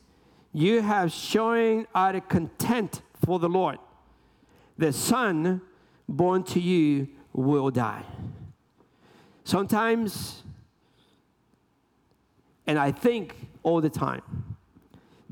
[0.53, 3.79] you have shown utter content for the Lord.
[4.77, 5.61] The son
[6.07, 8.03] born to you will die.
[9.43, 10.43] Sometimes,
[12.67, 14.21] and I think all the time,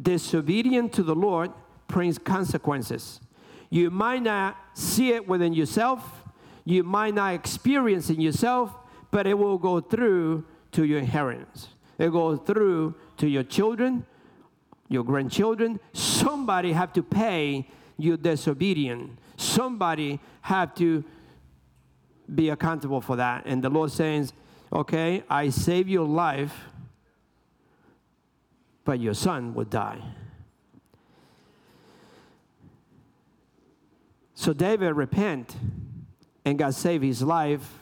[0.01, 1.51] disobedient to the Lord
[1.87, 3.19] brings consequences.
[3.69, 6.23] You might not see it within yourself,
[6.65, 8.75] you might not experience it yourself,
[9.11, 11.69] but it will go through to your inheritance.
[11.97, 14.05] It goes through to your children,
[14.89, 15.79] your grandchildren.
[15.93, 19.19] Somebody have to pay your disobedience.
[19.37, 21.03] Somebody have to
[22.33, 23.45] be accountable for that.
[23.45, 24.33] And the Lord says,
[24.71, 26.53] okay, I save your life,
[28.87, 30.01] but your son would die.
[34.33, 35.57] So David repent
[36.45, 37.79] and God saved his life,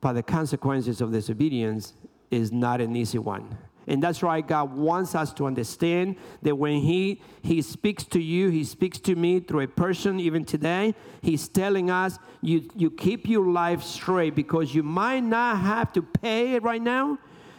[0.00, 1.92] but the consequences of disobedience
[2.30, 3.58] is not an easy one.
[3.86, 8.48] And that's why God wants us to understand that when he, he speaks to you,
[8.48, 13.28] He speaks to me through a person, even today, He's telling us, you, you keep
[13.28, 17.18] your life straight because you might not have to pay it right now.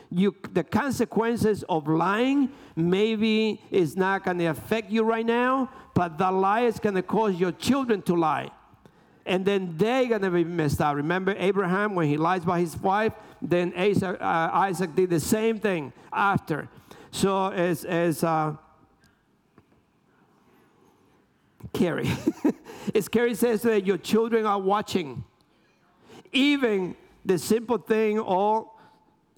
[0.09, 6.17] You, the consequences of lying maybe is not going to affect you right now, but
[6.17, 8.49] the lie is going to cause your children to lie.
[9.25, 10.95] And then they're going to be messed up.
[10.95, 13.11] Remember Abraham when he lies by his wife?
[13.41, 16.69] Then Isaac, uh, Isaac did the same thing after.
[17.11, 18.55] So as, as uh,
[21.73, 22.09] Carrie,
[22.95, 25.25] as Carrie says that your children are watching,
[26.31, 28.71] even the simple thing or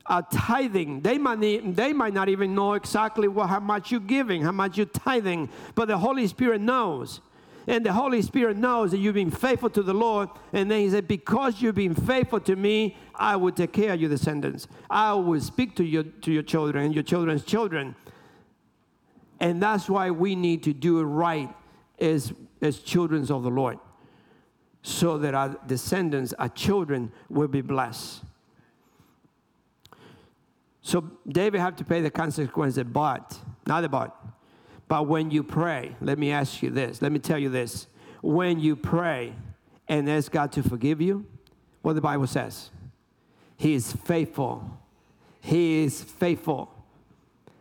[0.09, 1.01] uh, tithing.
[1.01, 4.51] They might, need, they might not even know exactly what, how much you're giving, how
[4.51, 7.21] much you're tithing, but the Holy Spirit knows.
[7.67, 10.29] And the Holy Spirit knows that you've been faithful to the Lord.
[10.53, 14.01] And then He said, Because you've been faithful to me, I will take care of
[14.01, 14.67] your descendants.
[14.89, 17.95] I will speak to your, to your children and your children's children.
[19.39, 21.53] And that's why we need to do it right
[21.99, 23.77] as, as children of the Lord.
[24.81, 28.23] so that our descendants, our children, will be blessed.
[30.89, 34.19] So David had to pay the consequences, but, not but,
[34.87, 37.85] but when you pray, let me ask you this, let me tell you this.
[38.23, 39.35] When you pray
[39.87, 41.27] and ask God to forgive you,
[41.83, 42.71] what the Bible says,
[43.55, 44.79] He is faithful.
[45.41, 46.73] He is faithful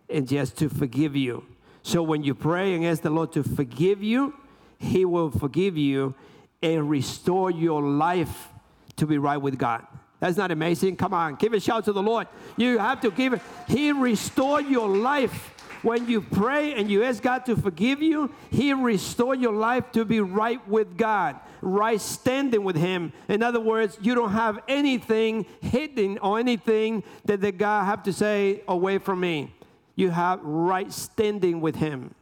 [0.09, 1.45] and just to forgive you.
[1.83, 4.33] So when you pray and ask the Lord to forgive you,
[4.79, 6.15] He will forgive you
[6.63, 8.49] and restore your life
[8.97, 9.87] to be right with God.
[10.21, 10.97] That's not amazing.
[10.97, 12.27] Come on, give a shout to the Lord.
[12.57, 13.43] You have to give it.
[13.69, 15.55] He restore your life.
[15.83, 20.05] When you pray and you ask God to forgive you, He restore your life to
[20.05, 23.13] be right with God, right standing with Him.
[23.29, 28.13] In other words, you don't have anything hidden or anything that the God have to
[28.13, 29.55] say away from me.
[29.95, 32.13] You have right standing with Him.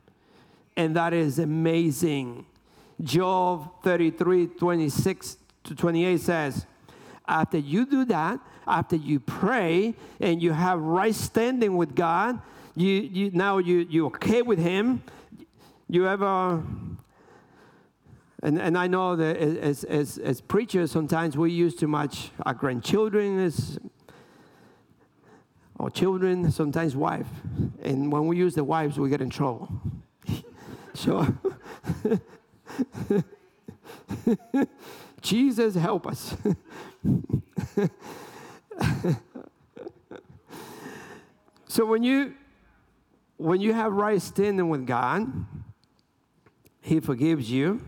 [0.77, 2.45] And that is amazing.
[3.03, 6.67] Job 33, 26 to 28 says,
[7.29, 12.41] after you do that, after you pray and you have right standing with God,
[12.75, 15.03] you, you now you you okay with Him.
[15.89, 16.63] You ever
[18.43, 22.55] and, and I know that as, as, as preachers, sometimes we use too much our
[22.55, 23.79] grandchildren as,
[25.79, 27.27] or children, sometimes wife.
[27.83, 29.69] And when we use the wives, we get in trouble.
[30.95, 31.27] so,
[35.27, 36.37] Jesus, help us.
[41.67, 42.35] so when you
[43.37, 45.27] when you have right standing with God,
[46.81, 47.83] He forgives you.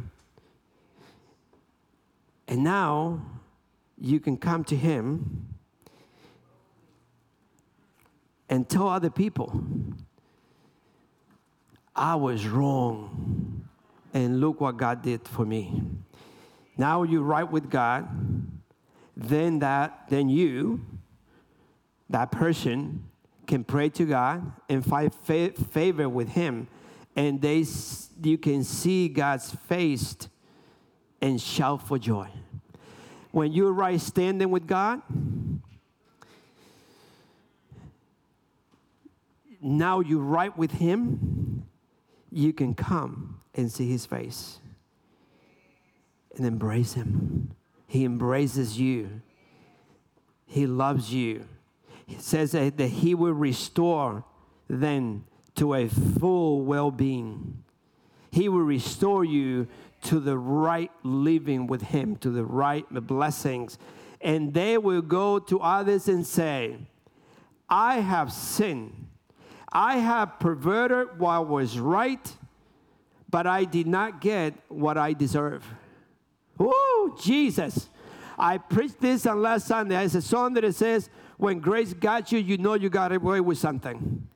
[2.48, 3.20] And now
[3.96, 5.46] you can come to Him
[8.48, 9.62] and tell other people,
[11.94, 13.68] I was wrong.
[14.12, 15.83] And look what God did for me.
[16.78, 18.08] Now you're right with God.
[19.16, 20.80] Then that, then you,
[22.08, 23.04] that person,
[23.48, 26.68] can pray to God and find fa- favor with Him,
[27.16, 27.64] and they,
[28.22, 30.16] you can see God's face
[31.20, 32.28] and shout for joy.
[33.32, 35.02] When you're right standing with God,
[39.60, 41.66] now you're right with Him,
[42.30, 44.60] you can come and see His face
[46.38, 47.55] and embrace Him.
[47.87, 49.20] He embraces you,
[50.46, 51.44] He loves you.
[52.07, 54.24] He says that, He will restore
[54.68, 55.24] then
[55.57, 57.62] to a full well being.
[58.31, 59.68] He will restore you
[60.03, 63.79] to the right living with Him, to the right blessings.
[64.20, 66.77] And they will go to others and say,
[67.68, 69.07] I have sinned.
[69.70, 72.37] I have perverted what was right,
[73.29, 75.64] but I did not get what I deserve.
[77.20, 77.88] Jesus.
[78.38, 80.04] I preached this on last Sunday.
[80.04, 83.40] It's a song that it says, When grace got you, you know you got away
[83.40, 84.26] with something.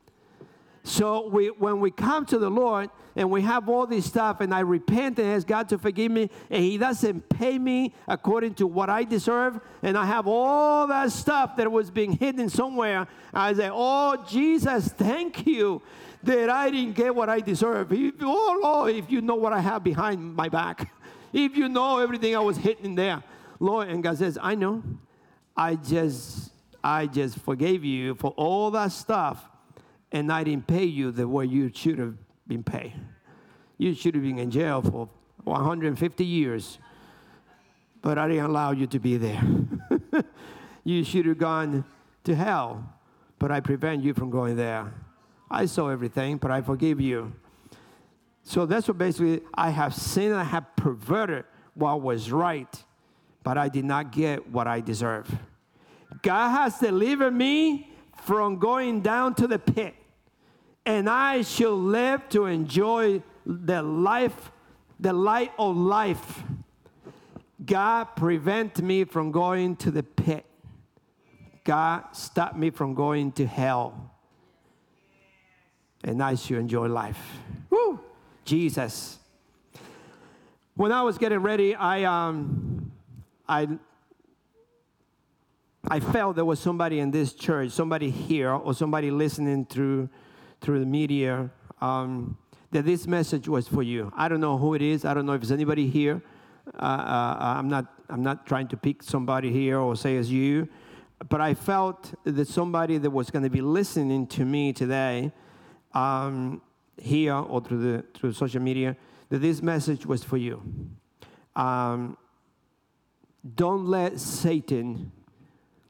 [0.84, 4.52] So we, when we come to the Lord and we have all this stuff, and
[4.52, 8.66] I repent and ask God to forgive me, and He doesn't pay me according to
[8.66, 13.52] what I deserve, and I have all that stuff that was being hidden somewhere, I
[13.54, 15.82] say, Oh, Jesus, thank you
[16.24, 17.92] that I didn't get what I deserve.
[17.92, 20.92] oh, Lord, if you know what I have behind my back,
[21.32, 23.22] if you know everything I was hidden there.
[23.58, 24.82] Lord, and God says, I know.
[25.56, 26.50] I just,
[26.82, 29.48] I just forgave you for all that stuff
[30.12, 32.14] and I didn't pay you the way you should have
[32.46, 32.92] been paid.
[33.78, 35.08] You should have been in jail for
[35.44, 36.78] 150 years,
[38.02, 39.42] but I didn't allow you to be there.
[40.84, 41.84] you should have gone
[42.24, 42.94] to hell,
[43.38, 44.92] but I prevent you from going there.
[45.50, 47.32] I saw everything, but I forgive you.
[48.42, 52.84] So that's what basically I have sinned, I have perverted what was right,
[53.42, 55.30] but I did not get what I deserve.
[56.22, 57.90] God has delivered me
[58.24, 59.94] from going down to the pit
[60.84, 64.50] and I shall live to enjoy the life,
[64.98, 66.42] the light of life.
[67.64, 70.44] God prevent me from going to the pit.
[71.64, 74.10] God stop me from going to hell.
[76.02, 77.38] And I should enjoy life.
[78.44, 79.18] Jesus.
[80.74, 82.92] When I was getting ready, I um,
[83.48, 83.68] I
[85.88, 90.08] I felt there was somebody in this church, somebody here, or somebody listening through
[90.60, 92.36] through the media um,
[92.70, 94.12] that this message was for you.
[94.16, 95.04] I don't know who it is.
[95.04, 96.22] I don't know if there's anybody here.
[96.78, 97.86] Uh, uh, I'm not.
[98.08, 100.68] I'm not trying to pick somebody here or say it's you,
[101.28, 105.32] but I felt that somebody that was going to be listening to me today,
[105.94, 106.60] um,
[107.02, 108.96] here or through the through social media,
[109.28, 110.62] that this message was for you.
[111.56, 112.16] Um,
[113.54, 115.12] don't let Satan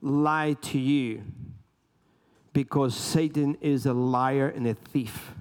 [0.01, 1.23] lie to you
[2.53, 5.33] because Satan is a liar and a thief.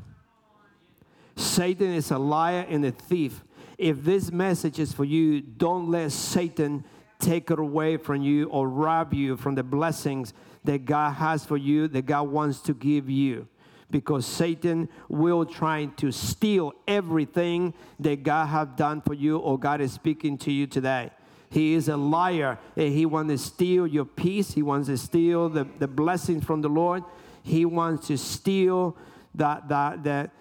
[1.36, 3.44] Satan is a liar and a thief.
[3.78, 6.86] If this message is for you, don't let Satan
[7.20, 11.58] take it away from you or rob you from the blessings that God has for
[11.58, 13.48] you, that God wants to give you.
[13.92, 19.82] Because Satan will try to steal everything that God have done for you or God
[19.82, 21.12] is speaking to you today.
[21.50, 24.54] He is a liar and he wants to steal your peace.
[24.54, 27.04] He wants to steal the, the blessings from the Lord.
[27.44, 28.96] He wants to steal
[29.36, 30.32] that, that, that,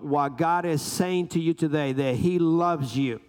[0.00, 3.20] what God is saying to you today that He loves you,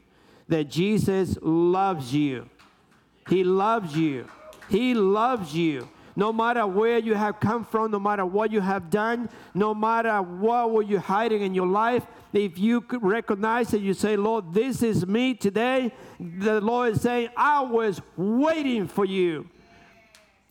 [0.47, 2.49] that Jesus loves you.
[3.29, 4.27] He loves you.
[4.69, 5.87] He loves you.
[6.15, 10.21] No matter where you have come from, no matter what you have done, no matter
[10.21, 14.83] what were you hiding in your life, if you recognize it, you say, Lord, this
[14.83, 15.91] is me today.
[16.19, 19.49] The Lord is saying, I was waiting for you.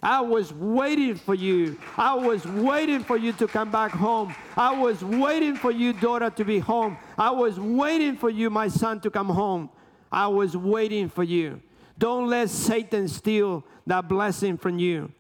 [0.02, 1.78] I was waiting for you.
[1.96, 4.34] I was waiting for you to come back home.
[4.56, 6.96] I was waiting for you, daughter, to be home.
[7.16, 9.70] I was waiting for you, my son, to come home.
[10.10, 11.60] I was waiting for you.
[11.98, 15.12] Don't let Satan steal that blessing from you.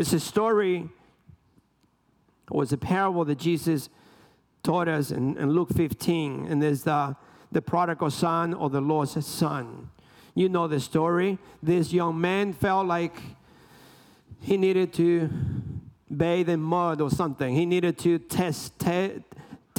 [0.00, 0.88] It's a story,
[2.50, 3.90] it was a parable that Jesus
[4.62, 7.14] taught us in, in Luke 15, and there's the,
[7.52, 9.90] the prodigal son or the lost son.
[10.34, 11.36] You know the story.
[11.62, 13.14] This young man felt like
[14.40, 15.28] he needed to
[16.10, 17.54] bathe in mud or something.
[17.54, 19.22] He needed to test, te-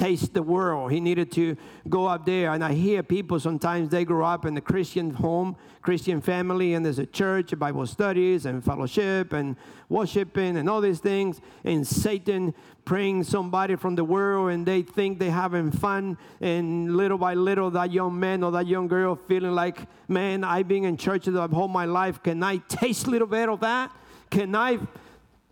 [0.02, 0.91] taste the world.
[0.91, 1.56] He needed to
[1.88, 2.52] go up there.
[2.52, 6.84] And I hear people sometimes they grow up in a Christian home, Christian family, and
[6.84, 9.56] there's a church, Bible studies, and fellowship, and
[9.89, 11.39] worshiping, and all these things.
[11.64, 16.18] And Satan praying somebody from the world, and they think they're having fun.
[16.39, 19.78] And little by little, that young man or that young girl feeling like,
[20.08, 22.24] man, I've been in church the whole my life.
[22.24, 23.95] Can I taste a little bit of that?
[24.32, 24.80] Can I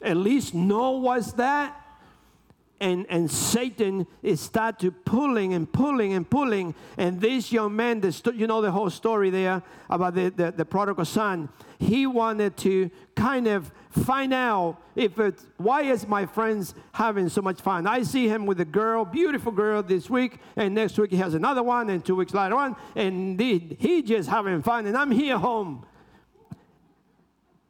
[0.01, 1.75] at least know what's that?
[2.81, 6.73] And, and Satan is start to pulling and pulling and pulling.
[6.97, 10.65] And this young man, the you know the whole story there about the, the, the,
[10.65, 11.49] prodigal son.
[11.77, 17.41] He wanted to kind of find out if it, why is my friends having so
[17.41, 17.87] much fun?
[17.87, 21.33] I see him with a girl, beautiful girl this week, and next week he has
[21.33, 25.11] another one, and two weeks later on, and he, he just having fun, and I'm
[25.11, 25.85] here home.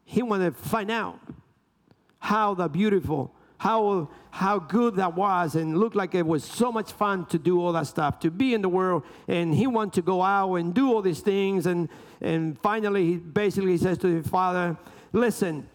[0.06, 1.20] He wanted to find out
[2.20, 6.92] how the beautiful how, how good that was and looked like it was so much
[6.92, 9.04] fun to do all that stuff, to be in the world.
[9.28, 11.66] And he wanted to go out and do all these things.
[11.66, 11.90] And,
[12.22, 14.78] and finally, he basically says to his father,
[15.12, 15.68] Listen,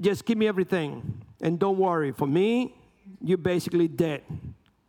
[0.00, 1.22] just give me everything.
[1.42, 2.74] And don't worry, for me,
[3.20, 4.22] you're basically dead.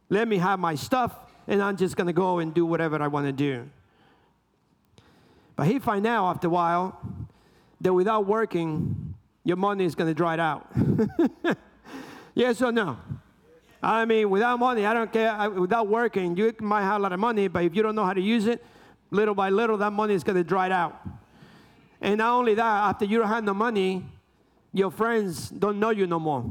[0.10, 1.14] Let me have my stuff,
[1.48, 3.70] and I'm just going to go and do whatever I want to do.
[5.58, 6.98] But he find out after a while
[7.82, 10.72] that without working, your money is going to dry out.
[12.38, 13.00] Yes or no?
[13.82, 15.32] I mean, without money, I don't care.
[15.32, 18.06] I, without working, you might have a lot of money, but if you don't know
[18.06, 18.64] how to use it,
[19.10, 20.96] little by little, that money is going to dry out.
[22.00, 24.06] And not only that, after you don't have no money,
[24.72, 26.46] your friends don't know you no more.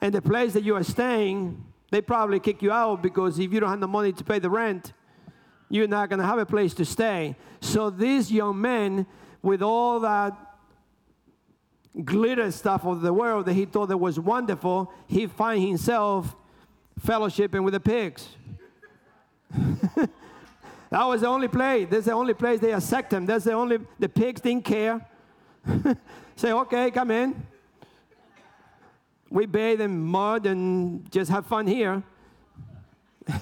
[0.00, 3.60] And the place that you are staying, they probably kick you out because if you
[3.60, 4.94] don't have the money to pay the rent,
[5.68, 7.36] you're not going to have a place to stay.
[7.60, 9.06] So this young man,
[9.42, 10.45] with all that
[12.04, 16.34] glitter stuff of the world that he thought that was wonderful, he find himself
[17.00, 18.28] fellowshipping with the pigs.
[19.54, 20.10] that
[20.90, 21.88] was the only place.
[21.90, 23.26] That's the only place they accept him.
[23.26, 25.06] That's the only the pigs didn't care.
[26.36, 27.46] Say, okay, come in.
[29.30, 32.02] We bathe in mud and just have fun here.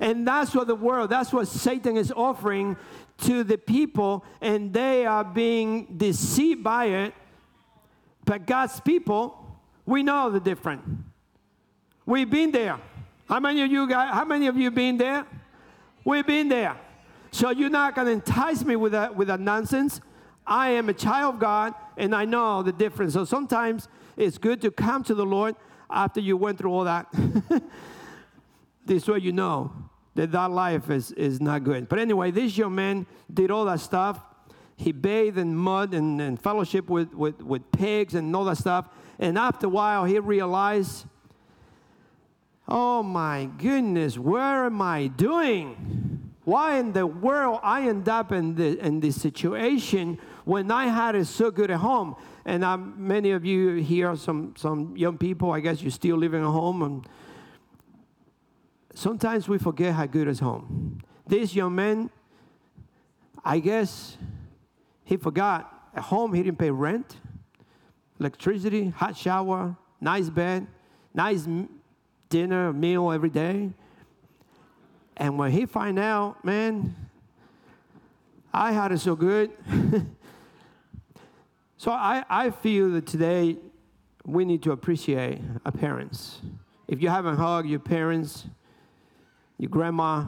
[0.00, 2.76] and that's what the world, that's what Satan is offering
[3.22, 7.14] to the people and they are being deceived by it.
[8.24, 10.82] But God's people, we know the difference.
[12.06, 12.78] We've been there.
[13.28, 15.26] How many of you guys, how many of you been there?
[16.04, 16.76] We've been there.
[17.30, 20.00] So you're not going to entice me with that, with that nonsense.
[20.46, 23.14] I am a child of God and I know the difference.
[23.14, 25.54] So sometimes it's good to come to the Lord
[25.88, 27.06] after you went through all that.
[28.84, 29.72] this way you know
[30.14, 31.88] that that life is, is not good.
[31.88, 34.20] But anyway, this young man did all that stuff.
[34.76, 38.88] He bathed in mud and, and fellowship with, with, with pigs and all that stuff.
[39.18, 41.06] And after a while, he realized,
[42.68, 46.32] oh my goodness, where am I doing?
[46.44, 51.14] Why in the world I end up in, the, in this situation when I had
[51.14, 52.16] it so good at home?
[52.44, 56.42] And um, many of you here, some, some young people, I guess you're still living
[56.42, 57.06] at home and
[58.94, 61.00] sometimes we forget how good is home.
[61.26, 62.10] This young man,
[63.44, 64.16] I guess
[65.04, 67.16] he forgot at home he didn't pay rent,
[68.18, 70.66] electricity, hot shower, nice bed,
[71.14, 71.46] nice
[72.28, 73.70] dinner, meal every day.
[75.16, 76.96] And when he find out, man,
[78.52, 79.50] I had it so good.
[81.76, 83.56] so I, I feel that today
[84.24, 86.40] we need to appreciate our parents.
[86.88, 88.46] If you haven't hugged your parents,
[89.62, 90.24] your grandma,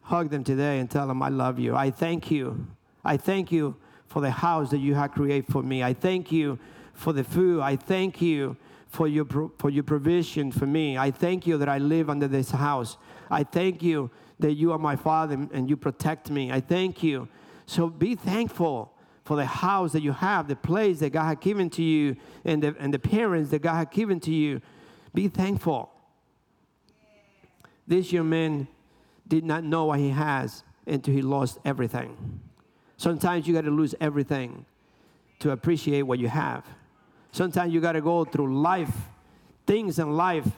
[0.00, 1.76] hug them today and tell them, I love you.
[1.76, 2.66] I thank you.
[3.04, 3.76] I thank you
[4.08, 5.80] for the house that you have created for me.
[5.84, 6.58] I thank you
[6.92, 7.60] for the food.
[7.60, 8.56] I thank you
[8.88, 9.26] for your,
[9.58, 10.98] for your provision for me.
[10.98, 12.96] I thank you that I live under this house.
[13.30, 14.10] I thank you
[14.40, 16.50] that you are my father and you protect me.
[16.50, 17.28] I thank you.
[17.66, 18.92] So be thankful
[19.24, 22.60] for the house that you have, the place that God has given to you, and
[22.60, 24.60] the, and the parents that God has given to you.
[25.14, 25.92] Be thankful.
[27.86, 28.68] This young man
[29.28, 32.40] did not know what he has until he lost everything.
[32.96, 34.64] Sometimes you got to lose everything
[35.40, 36.64] to appreciate what you have.
[37.32, 38.94] Sometimes you got to go through life,
[39.66, 40.48] things in life,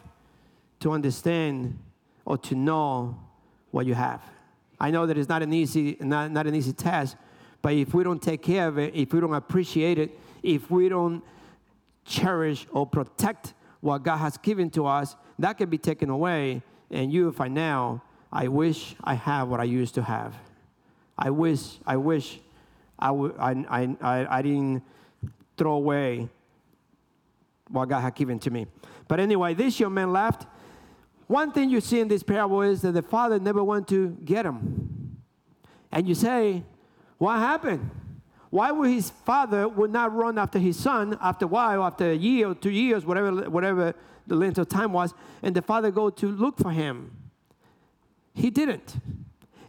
[0.81, 1.79] to understand
[2.25, 3.19] or to know
[3.71, 4.23] what you have.
[4.79, 7.17] I know that it's not an easy, not, not an easy task,
[7.61, 10.89] but if we don't take care of it, if we don't appreciate it, if we
[10.89, 11.25] don't
[12.05, 16.63] cherish or protect what God has given to us, that can be taken away.
[16.91, 20.35] And you if I now, I wish I have what I used to have.
[21.19, 22.41] I wish, I wish
[22.99, 24.83] I, w- I, I, I, I didn't
[25.57, 26.29] throw away
[27.69, 28.67] what God had given to me.
[29.09, 30.47] But anyway, this young man left.
[31.27, 34.47] One thing you see in this parable is that the father never went to get
[34.47, 35.19] him.
[35.93, 36.63] And you say,
[37.19, 37.91] what happened?
[38.51, 42.15] Why would his father would not run after his son after a while, after a
[42.15, 43.95] year two years, whatever, whatever
[44.27, 47.11] the length of time was, and the father go to look for him?
[48.35, 48.97] He didn't.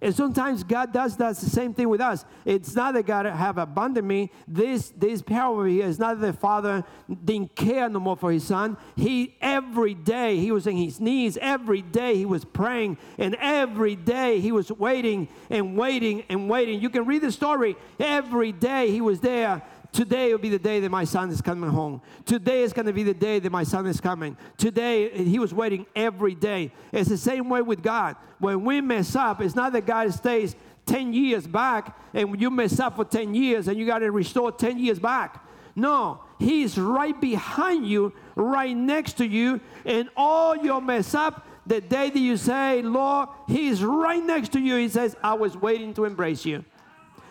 [0.02, 2.24] And sometimes God does that the same thing with us.
[2.46, 4.32] It's not that God have abandoned me.
[4.48, 6.86] This this parable here is not that the father
[7.26, 8.78] didn't care no more for his son.
[8.96, 11.38] He every day he was on his knees.
[11.42, 16.80] Every day he was praying, and every day he was waiting and waiting and waiting.
[16.80, 17.76] You can read the story.
[18.00, 21.70] Every day he was there Today will be the day that my son is coming
[21.70, 22.02] home.
[22.26, 24.38] Today is going to be the day that my son is coming.
[24.58, 26.72] Today, he was waiting every day.
[26.92, 28.16] It's the same way with God.
[28.38, 32.80] When we mess up, it's not that God stays 10 years back and you mess
[32.80, 35.46] up for 10 years and you got to restore 10 years back.
[35.76, 41.82] No, He's right behind you, right next to you, and all your mess up, the
[41.82, 45.94] day that you say, Lord, He's right next to you, He says, I was waiting
[45.96, 46.66] to embrace you.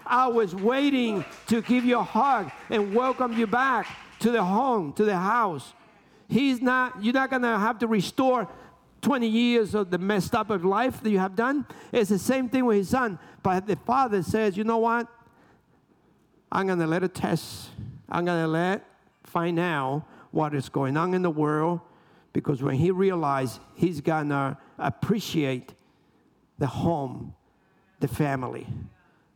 [0.09, 3.87] I was waiting to give you a hug and welcome you back
[4.21, 5.75] to the home, to the house.
[6.29, 8.49] He's not, you're not gonna have to restore
[9.03, 11.67] 20 years of the messed up of life that you have done.
[11.93, 13.19] It's the same thing with his son.
[13.43, 15.07] But the father says, you know what?
[16.51, 17.69] I'm gonna let it test.
[18.09, 18.85] I'm gonna let
[19.25, 21.81] find out what is going on in the world
[22.33, 25.75] because when he realized he's gonna appreciate
[26.59, 27.35] the home,
[28.01, 28.67] the family.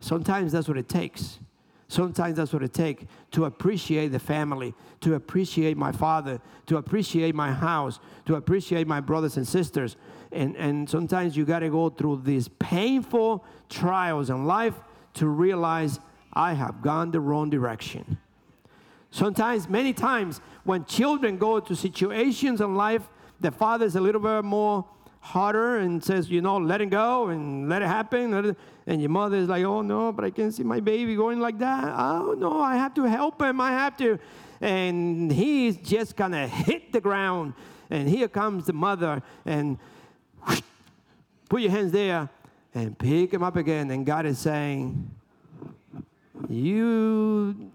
[0.02, 1.38] Sometimes that's what it takes.
[1.86, 7.34] Sometimes that's what it takes to appreciate the family, to appreciate my father, to appreciate
[7.34, 9.96] my house, to appreciate my brothers and sisters.
[10.32, 14.74] And, and sometimes you got to go through these painful trials in life
[15.14, 16.00] to realize
[16.32, 18.18] I have gone the wrong direction.
[19.12, 23.02] Sometimes, many times, when children go to situations in life,
[23.40, 24.84] the father is a little bit more
[25.22, 28.56] harder and says, you know, let it go and let it happen.
[28.86, 31.58] And your mother is like, oh no, but I can't see my baby going like
[31.60, 31.94] that.
[31.96, 33.60] Oh no, I have to help him.
[33.60, 34.18] I have to.
[34.60, 37.54] And he's just gonna hit the ground.
[37.88, 39.78] And here comes the mother and
[40.46, 40.60] whoosh,
[41.48, 42.28] put your hands there
[42.74, 43.92] and pick him up again.
[43.92, 45.08] And God is saying,
[46.48, 47.70] you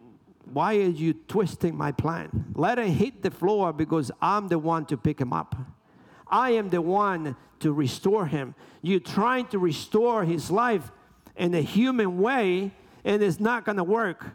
[0.51, 2.53] why are you twisting my plan?
[2.55, 5.55] Let him hit the floor because I'm the one to pick him up.
[6.29, 8.55] I am the one to restore him.
[8.81, 10.91] You're trying to restore his life
[11.35, 12.71] in a human way,
[13.03, 14.25] and it's not going to work.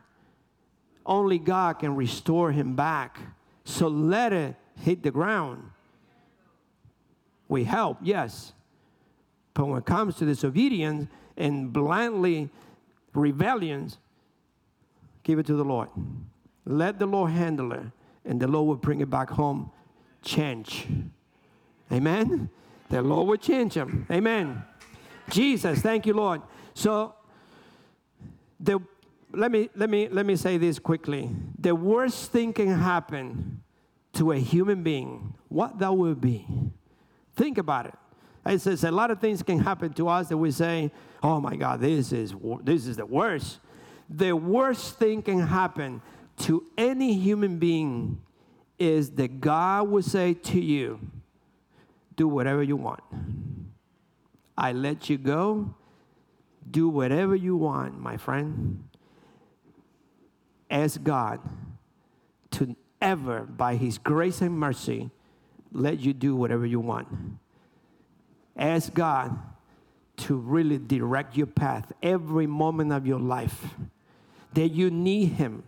[1.04, 3.18] Only God can restore him back.
[3.64, 5.70] So let it hit the ground.
[7.48, 8.52] We help, yes.
[9.54, 12.48] But when it comes to disobedience and blindly
[13.14, 13.98] rebellions,
[15.22, 15.88] give it to the Lord.
[16.64, 17.82] Let the Lord handle it,
[18.24, 19.70] and the Lord will bring it back home.
[20.22, 20.86] Change.
[21.92, 22.48] Amen.
[22.88, 24.06] The Lord will change them.
[24.10, 24.62] Amen.
[25.30, 26.42] Jesus, thank you, Lord.
[26.74, 27.14] So
[28.58, 28.80] the
[29.32, 31.30] let me let me let me say this quickly.
[31.58, 33.62] The worst thing can happen
[34.14, 36.46] to a human being, what that will be.
[37.34, 37.94] Think about it.
[38.44, 40.90] It says a lot of things can happen to us that we say,
[41.22, 43.58] "Oh my God, this is this is the worst."
[44.10, 46.02] The worst thing can happen
[46.38, 48.20] to any human being
[48.78, 51.00] is that God will say to you,
[52.16, 53.02] "Do whatever you want.
[54.56, 55.74] I let you go.
[56.70, 58.84] Do whatever you want, my friend."
[60.70, 61.40] Ask God
[62.52, 65.10] to ever, by His grace and mercy,
[65.72, 67.08] let you do whatever you want.
[68.56, 69.38] Ask God
[70.18, 73.74] to really direct your path every moment of your life.
[74.52, 75.62] That you need Him,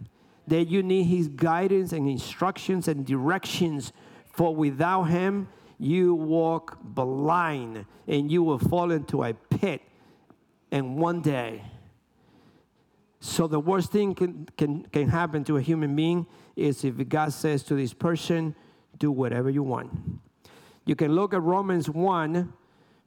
[0.46, 3.92] that you need His guidance and instructions and directions,
[4.26, 5.48] for without Him,
[5.78, 9.82] you walk blind and you will fall into a pit.
[10.70, 11.62] And one day,
[13.20, 17.32] so the worst thing can, can, can happen to a human being is if God
[17.32, 18.54] says to this person,
[18.98, 19.90] do whatever you want.
[20.84, 22.52] You can look at Romans 1,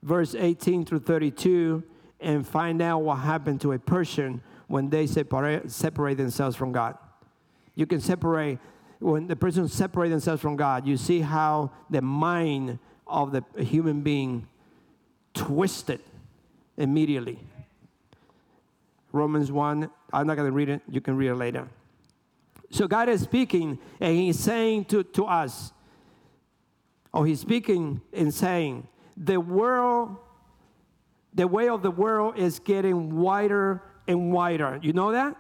[0.02, 1.84] verse 18 through 32,
[2.20, 6.98] and find out what happened to a person when they separate, separate themselves from God.
[7.76, 8.60] You can separate,
[9.00, 14.02] when the person separates themselves from God, you see how the mind of the human
[14.02, 14.48] being
[15.34, 16.02] twisted
[16.78, 17.40] immediately.
[19.12, 21.68] Romans 1, I'm not going to read it, you can read it later.
[22.70, 25.72] So God is speaking and He's saying to, to us,
[27.14, 30.18] or He's speaking and saying, the world,
[31.34, 34.80] the way of the world is getting wider and wider.
[34.82, 35.36] You know that?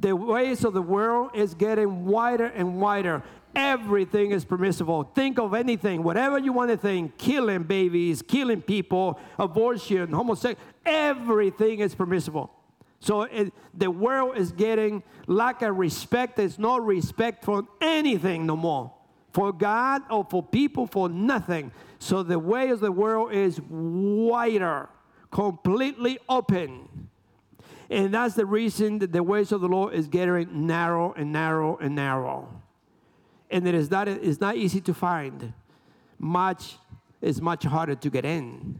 [0.00, 3.22] The ways of the world is getting wider and wider.
[3.54, 5.04] Everything is permissible.
[5.14, 11.80] Think of anything, whatever you want to think killing babies, killing people, abortion, homosexual, everything
[11.80, 12.52] is permissible.
[13.00, 16.36] So it, the world is getting lack of respect.
[16.36, 18.92] There's no respect for anything no more.
[19.32, 21.72] For God or for people, for nothing.
[21.98, 24.88] So the way of the world is wider,
[25.30, 27.07] completely open.
[27.90, 31.78] And that's the reason that the ways of the Lord is getting narrow and narrow
[31.78, 32.62] and narrow.
[33.50, 35.54] And it is not, it's not easy to find.
[36.18, 36.76] Much
[37.22, 38.78] is much harder to get in.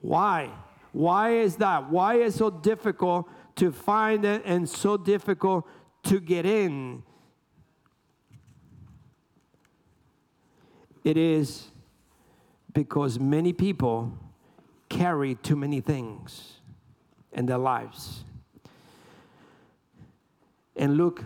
[0.00, 0.50] Why?
[0.92, 1.90] Why is that?
[1.90, 5.66] Why is it so difficult to find it and so difficult
[6.04, 7.04] to get in?
[11.04, 11.68] It is
[12.72, 14.12] because many people
[14.88, 16.55] carry too many things
[17.36, 18.24] in their lives.
[20.74, 21.22] In Luke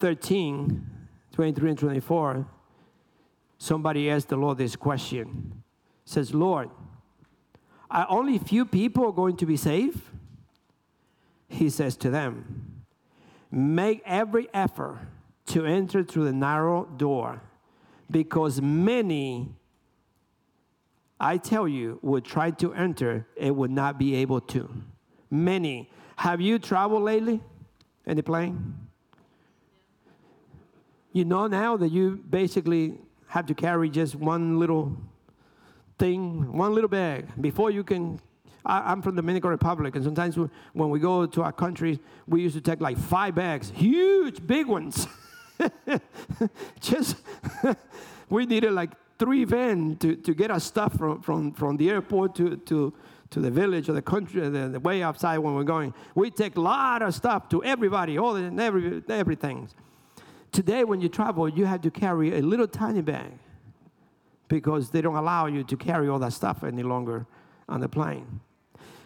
[0.00, 0.84] 13,
[1.32, 2.46] 23 and 24,
[3.56, 5.62] somebody asked the Lord this question.
[6.04, 6.68] Says, Lord,
[7.90, 10.00] are only few people going to be saved?
[11.48, 12.82] He says to them,
[13.50, 15.00] Make every effort
[15.46, 17.42] to enter through the narrow door,
[18.10, 19.54] because many,
[21.20, 24.82] I tell you, would try to enter and would not be able to.
[25.32, 25.88] Many.
[26.16, 27.40] Have you traveled lately
[28.06, 28.74] Any plane?
[31.14, 34.94] You know now that you basically have to carry just one little
[35.98, 38.20] thing, one little bag, before you can.
[38.64, 41.98] I, am from the Dominican Republic, and sometimes we, when we go to our country,
[42.28, 45.08] we used to take like five bags, huge, big ones.
[46.80, 47.16] Just,
[48.28, 52.34] we needed like three vans to, to get our stuff from, from, from the airport
[52.36, 52.92] to, to,
[53.32, 55.92] to the village or the country, the, the way outside when we're going.
[56.14, 59.68] We take a lot of stuff to everybody, all the, every, everything.
[60.52, 63.32] Today, when you travel, you have to carry a little tiny bag
[64.48, 67.26] because they don't allow you to carry all that stuff any longer
[67.68, 68.40] on the plane.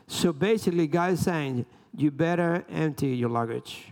[0.08, 1.66] So basically, God's saying,
[1.96, 3.86] you better empty your luggage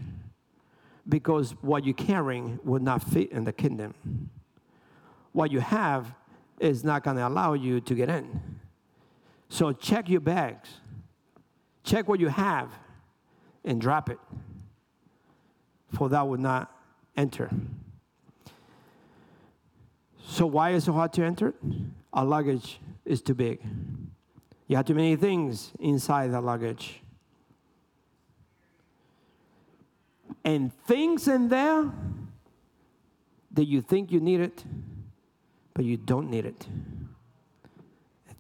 [1.09, 3.95] because what you're carrying will not fit in the kingdom.
[5.33, 6.13] What you have
[6.59, 8.41] is not going to allow you to get in.
[9.55, 10.69] So check your bags,
[11.85, 12.73] check what you have,
[13.65, 14.19] and drop it,
[15.93, 16.77] for that would not
[17.17, 17.49] enter.
[20.27, 21.55] So why is it hard to enter?
[22.13, 23.61] Our luggage is too big.
[24.67, 27.01] You have too many things inside the luggage.
[30.45, 31.93] And things in there
[33.53, 34.65] that you think you need it,
[35.75, 36.67] but you don't need it.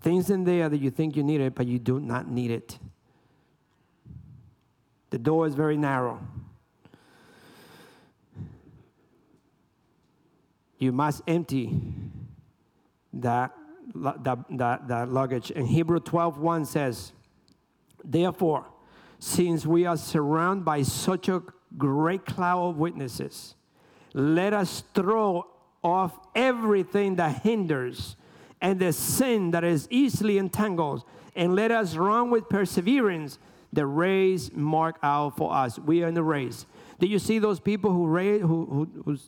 [0.05, 2.79] Things in there that you think you need it, but you do not need it.
[5.11, 6.21] The door is very narrow.
[10.85, 11.73] you must empty
[13.15, 13.53] that,
[13.95, 15.51] that, that, that luggage.
[15.51, 17.13] And Hebrew 12 1 says,
[18.05, 18.67] Therefore,
[19.19, 21.43] since we are surrounded by such a
[21.79, 23.55] great cloud of witnesses,
[24.13, 25.47] let us throw
[25.83, 28.17] off everything that hinders
[28.65, 31.05] and the sin that is easily entangled,
[31.37, 33.39] and let us run with perseverance
[33.75, 35.79] the race marked out for us.
[35.79, 36.65] We are in the race.
[36.99, 39.19] Do you see those people who raise, who, who,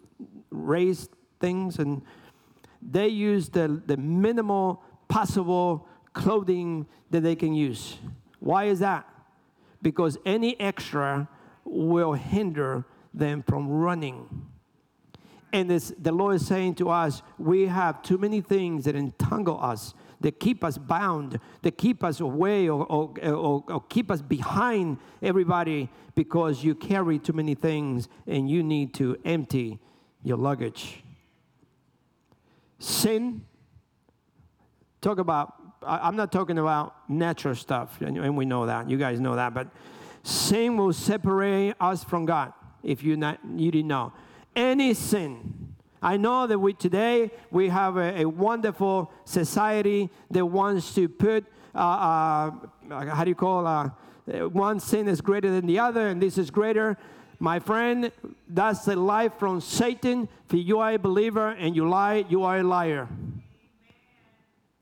[0.51, 2.01] raise things and
[2.81, 7.99] they use the, the minimal possible clothing that they can use?
[8.41, 9.07] Why is that?
[9.83, 11.29] Because any extra
[11.63, 14.47] will hinder them from running.
[15.53, 19.59] And this, the Lord is saying to us, we have too many things that entangle
[19.63, 24.21] us, that keep us bound, that keep us away or, or, or, or keep us
[24.21, 29.79] behind everybody because you carry too many things and you need to empty
[30.23, 31.03] your luggage.
[32.79, 33.45] Sin,
[35.01, 38.91] talk about, I'm not talking about natural stuff, and we know that.
[38.91, 39.55] You guys know that.
[39.55, 39.69] But
[40.23, 44.13] sin will separate us from God if you not you didn't know
[44.57, 45.75] any sin.
[46.03, 51.45] I know that we today we have a, a wonderful society that wants to put
[51.75, 52.51] uh, uh,
[52.89, 53.91] how do you call uh,
[54.49, 56.97] one sin is greater than the other and this is greater.
[57.39, 58.11] My friend
[58.49, 60.29] that's the lie from satan.
[60.49, 63.09] If you are a believer and you lie you are a liar.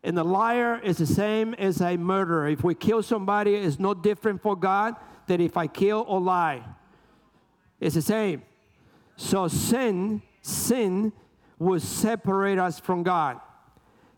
[0.02, 2.48] And the liar is the same as a murderer.
[2.48, 4.96] If we kill somebody it's no different for god
[5.26, 6.62] than if i kill or lie.
[7.80, 8.42] It's the same.
[9.16, 11.12] So sin, sin
[11.58, 13.40] will separate us from God.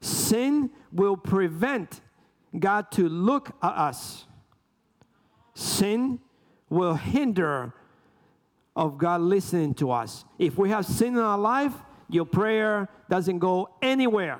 [0.01, 2.01] Sin will prevent
[2.59, 4.25] God to look at us.
[5.55, 6.21] Sin
[6.69, 7.73] will hinder
[8.75, 10.25] of God listening to us.
[10.39, 11.73] If we have sin in our life,
[12.09, 14.39] your prayer doesn't go anywhere.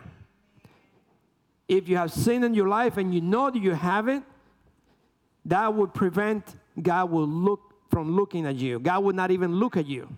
[1.69, 4.23] If you have sin in your life and you know that you have it,
[5.47, 8.79] that would prevent God will look from looking at you.
[8.79, 10.09] God would not even look at you.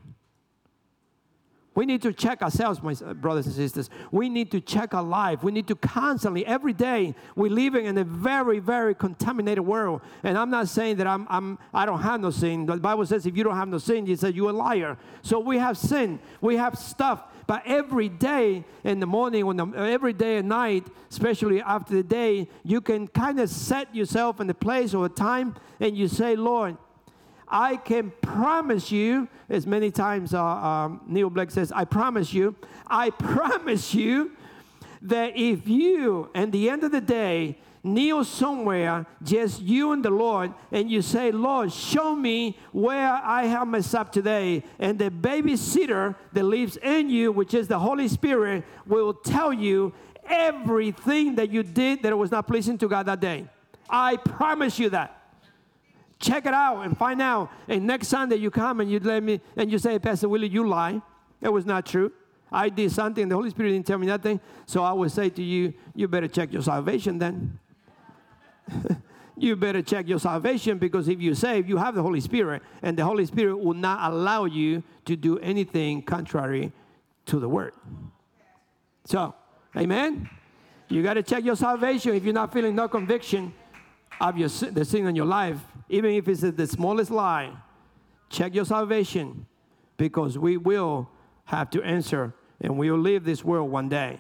[1.78, 3.88] We need to check ourselves, my uh, brothers and sisters.
[4.10, 5.44] We need to check our life.
[5.44, 10.00] We need to constantly, every day, we're living in a very, very contaminated world.
[10.24, 12.66] And I'm not saying that I'm, I'm, I don't have no sin.
[12.66, 14.98] The Bible says if you don't have no sin, you said you're a liar.
[15.22, 16.18] So we have sin.
[16.40, 17.22] We have stuff.
[17.46, 22.02] But every day in the morning, when the, every day at night, especially after the
[22.02, 26.08] day, you can kind of set yourself in a place or a time and you
[26.08, 26.76] say, Lord,
[27.50, 32.54] I can promise you, as many times uh, um, Neil Blake says, I promise you,
[32.86, 34.32] I promise you
[35.02, 40.10] that if you, at the end of the day, kneel somewhere, just you and the
[40.10, 44.64] Lord, and you say, Lord, show me where I have messed up today.
[44.78, 49.94] And the babysitter that lives in you, which is the Holy Spirit, will tell you
[50.26, 53.46] everything that you did that was not pleasing to God that day.
[53.88, 55.17] I promise you that.
[56.20, 57.50] Check it out and find out.
[57.68, 60.66] And next Sunday you come and you let me and you say, Pastor Willie, you
[60.66, 61.00] lie.
[61.40, 62.12] It was not true.
[62.50, 64.40] I did something, the Holy Spirit didn't tell me nothing.
[64.66, 67.58] So I would say to you, you better check your salvation then.
[69.36, 72.96] you better check your salvation because if you save, you have the Holy Spirit, and
[72.96, 76.72] the Holy Spirit will not allow you to do anything contrary
[77.26, 77.74] to the word.
[79.04, 79.34] So,
[79.76, 80.28] amen.
[80.88, 83.52] You got to check your salvation if you're not feeling no conviction
[84.20, 87.52] of your the sin in your life even if it's the smallest lie,
[88.28, 89.46] check your salvation
[89.96, 91.08] because we will
[91.44, 94.18] have to answer and we will leave this world one day.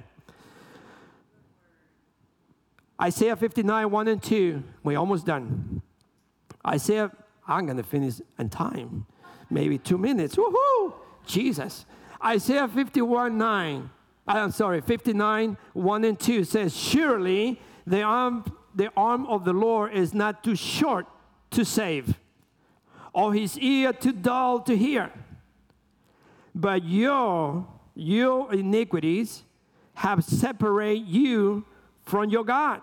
[3.00, 5.82] Isaiah 59, 1 and 2, we're almost done.
[6.66, 7.12] Isaiah,
[7.46, 9.06] I'm going to finish in time,
[9.50, 10.34] maybe two minutes.
[10.36, 10.94] Woohoo!
[11.24, 11.86] Jesus.
[12.24, 13.90] Isaiah 51, 9,
[14.26, 18.44] uh, I'm sorry, 59, 1 and 2 says, Surely the arm,
[18.74, 21.06] the arm of the Lord is not too short
[21.50, 22.18] to save,
[23.12, 25.10] or his ear too dull to hear.
[26.54, 29.44] But your, your iniquities
[29.94, 31.64] have separated you
[32.02, 32.80] from your God.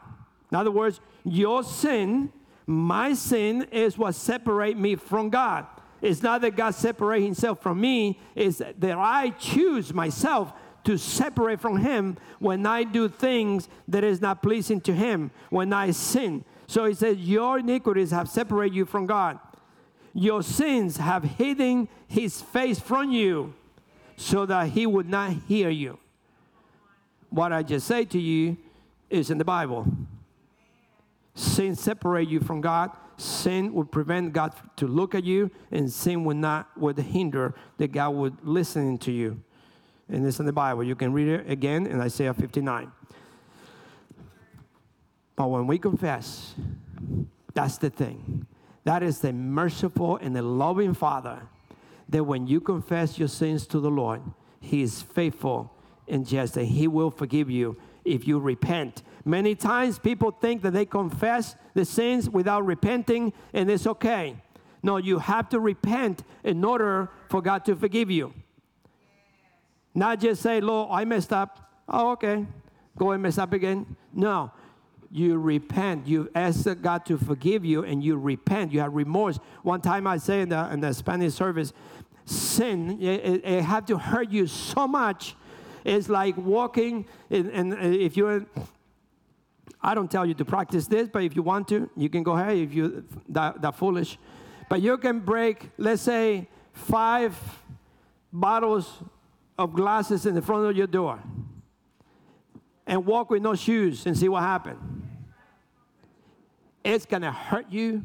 [0.52, 2.32] In other words, your sin,
[2.66, 5.66] my sin, is what separates me from God.
[6.02, 10.54] It's not that God separates himself from me, it's that I choose myself
[10.84, 15.74] to separate from him when I do things that is not pleasing to him, when
[15.74, 16.46] I sin.
[16.68, 19.40] So he says, Your iniquities have separated you from God.
[20.14, 23.54] Your sins have hidden his face from you
[24.16, 26.00] so that he would not hear you.
[27.30, 28.58] What I just say to you
[29.10, 29.86] is in the Bible.
[31.34, 32.92] Sin separate you from God.
[33.18, 37.92] Sin would prevent God to look at you, and sin would not would hinder that
[37.92, 39.42] God would listen to you.
[40.10, 40.84] And it's in the Bible.
[40.84, 42.92] You can read it again in Isaiah 59.
[45.36, 46.56] But when we confess,
[47.54, 48.48] that's the thing.
[48.86, 51.42] That is the merciful and the loving Father
[52.10, 54.22] that when you confess your sins to the Lord,
[54.60, 55.72] He is faithful
[56.08, 59.02] and just, and He will forgive you if you repent.
[59.26, 64.38] Many times people think that they confess the sins without repenting and it's okay.
[64.84, 68.34] No, you have to repent in order for God to forgive you.
[69.96, 71.72] Not just say, Lord, I messed up.
[71.90, 72.46] Oh, okay.
[72.96, 73.96] Go and mess up again.
[74.14, 74.52] No.
[75.12, 76.08] You repent.
[76.08, 78.72] You ask God to forgive you and you repent.
[78.72, 79.40] You have remorse.
[79.64, 81.74] One time I say in the, in the Spanish service,
[82.26, 85.36] sin, it, it had to hurt you so much.
[85.84, 88.46] It's like walking, and if you're,
[89.82, 92.32] I don't tell you to practice this, but if you want to, you can go
[92.32, 94.18] ahead if you that, that foolish.
[94.68, 97.38] But you can break, let's say, five
[98.34, 98.92] bottles
[99.60, 101.20] of glasses in the front of your door
[102.88, 104.80] and walk with no shoes and see what happens.
[106.84, 108.04] It's gonna hurt you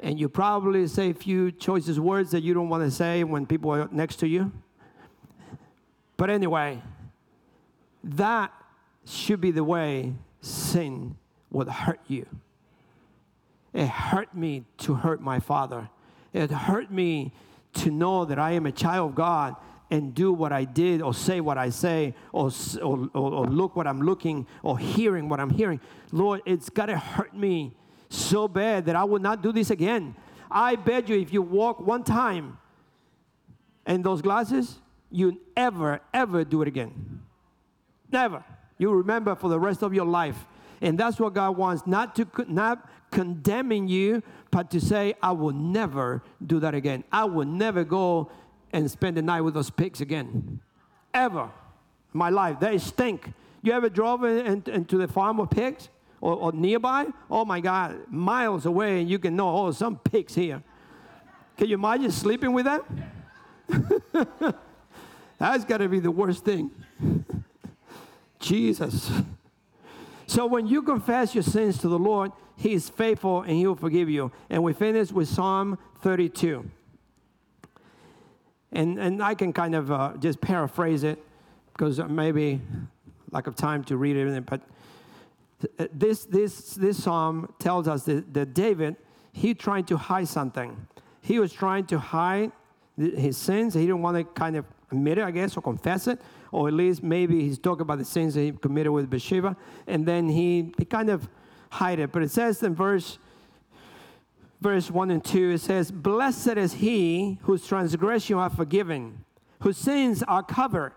[0.00, 3.46] and you probably say a few choices words that you don't want to say when
[3.46, 4.52] people are next to you.
[6.16, 6.82] But anyway,
[8.04, 8.52] that
[9.06, 11.16] should be the way sin
[11.50, 12.26] would hurt you.
[13.72, 15.88] It hurt me to hurt my father.
[16.32, 17.32] It hurt me
[17.74, 19.56] to know that I am a child of God
[19.90, 22.50] and do what I did or say what I say or,
[22.82, 25.80] or, or look what I'm looking or hearing what I'm hearing.
[26.12, 27.76] Lord, it's got to hurt me
[28.08, 30.14] so bad that I will not do this again.
[30.50, 32.58] I bet you if you walk one time
[33.86, 34.78] in those glasses,
[35.10, 37.22] you ever, ever do it again.
[38.10, 38.44] Never.
[38.78, 40.36] You remember for the rest of your life.
[40.80, 45.52] And that's what God wants, not to not condemning you, but to say, I will
[45.52, 47.04] never do that again.
[47.10, 48.30] I will never go
[48.72, 50.60] and spend the night with those pigs again.
[51.14, 51.50] Ever.
[52.12, 52.60] My life.
[52.60, 53.32] They stink.
[53.62, 55.88] You ever drove into in, in the farm of pigs?
[56.20, 60.34] or, or nearby, oh my God, miles away, and you can know, oh, some pigs
[60.34, 60.62] here.
[61.56, 62.82] Can you imagine sleeping with them?
[65.38, 66.70] That's got to be the worst thing.
[68.40, 69.10] Jesus.
[70.26, 73.76] So when you confess your sins to the Lord, He is faithful and He will
[73.76, 74.32] forgive you.
[74.50, 76.68] And we finish with Psalm 32.
[78.76, 81.18] And, and I can kind of uh, just paraphrase it
[81.72, 82.60] because maybe
[83.30, 84.60] lack of time to read it, but
[85.94, 88.96] this, this, this psalm tells us that, that David,
[89.32, 90.86] he tried to hide something.
[91.22, 92.52] He was trying to hide
[92.98, 93.72] his sins.
[93.72, 96.20] He didn't want to kind of admit it, I guess, or confess it,
[96.52, 99.56] or at least maybe he's talking about the sins that he committed with Bathsheba,
[99.86, 101.26] and then he, he kind of
[101.70, 102.12] hide it.
[102.12, 103.18] But it says in verse
[104.60, 109.24] verse 1 and 2, it says, Blessed is he whose transgression are forgiven,
[109.60, 110.92] whose sins are covered.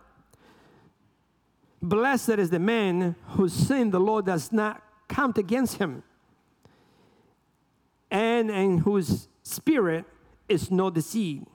[1.81, 6.03] Blessed is the man whose sin the Lord does not count against him,
[8.11, 10.05] and in whose spirit
[10.47, 11.47] is no deceit.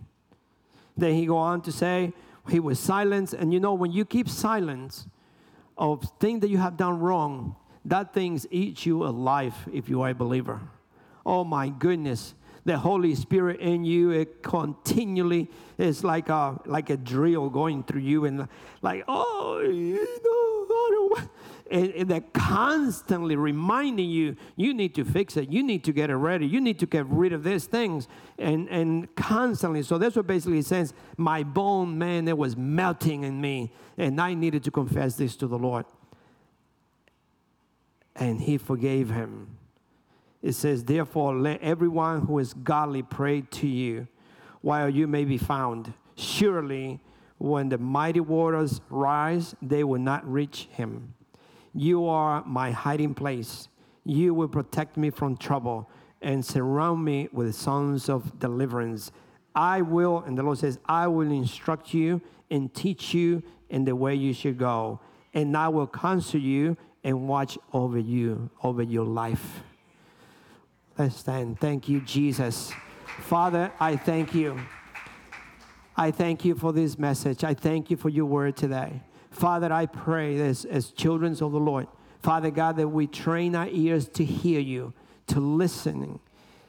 [0.96, 2.12] Then he go on to say,
[2.48, 3.32] he was silent.
[3.32, 5.06] And you know, when you keep silence
[5.76, 10.10] of things that you have done wrong, that things eat you alive if you are
[10.10, 10.60] a believer.
[11.24, 16.96] Oh my goodness the Holy Spirit in you, it continually is like a like a
[16.96, 18.48] drill going through you, and
[18.80, 21.28] like, oh, you know, I don't
[21.70, 26.10] and, and they're constantly reminding you, you need to fix it, you need to get
[26.10, 28.08] it ready, you need to get rid of these things,
[28.38, 29.82] and and constantly.
[29.82, 30.94] So that's what basically it says.
[31.18, 35.46] My bone, man, it was melting in me, and I needed to confess this to
[35.46, 35.84] the Lord,
[38.16, 39.58] and He forgave him
[40.44, 44.06] it says, Therefore, let everyone who is godly pray to you
[44.60, 45.94] while you may be found.
[46.16, 47.00] Surely,
[47.38, 51.14] when the mighty waters rise, they will not reach him.
[51.72, 53.68] You are my hiding place.
[54.04, 55.88] You will protect me from trouble
[56.20, 59.12] and surround me with songs of deliverance.
[59.54, 62.20] I will, and the Lord says, I will instruct you
[62.50, 65.00] and teach you in the way you should go,
[65.32, 69.62] and I will counsel you and watch over you, over your life.
[70.96, 71.58] Let's stand.
[71.58, 72.72] Thank you, Jesus.
[73.22, 74.60] Father, I thank you.
[75.96, 77.42] I thank you for this message.
[77.42, 79.02] I thank you for your word today.
[79.32, 81.88] Father, I pray as, as children of the Lord,
[82.22, 84.94] Father God, that we train our ears to hear you,
[85.26, 86.20] to listening,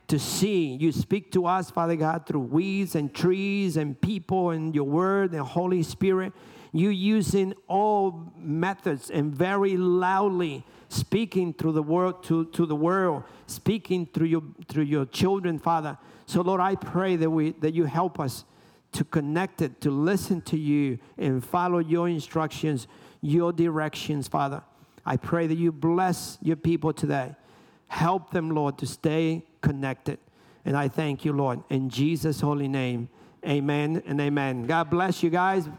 [0.08, 0.76] to see.
[0.76, 5.34] You speak to us, Father God, through weeds and trees and people and your word
[5.34, 6.34] and Holy Spirit.
[6.72, 13.24] You using all methods and very loudly speaking through the world to, to the world,
[13.48, 15.98] speaking through your through your children, Father.
[16.26, 18.46] So Lord, I pray that we that you help us
[18.94, 22.88] to connect it, to listen to you and follow your instructions,
[23.22, 24.64] your directions, Father.
[25.06, 27.36] I pray that you bless your people today.
[27.88, 30.18] Help them, Lord, to stay connected.
[30.64, 33.10] And I thank you, Lord, in Jesus' holy name.
[33.46, 34.66] Amen and amen.
[34.66, 35.70] God bless you guys.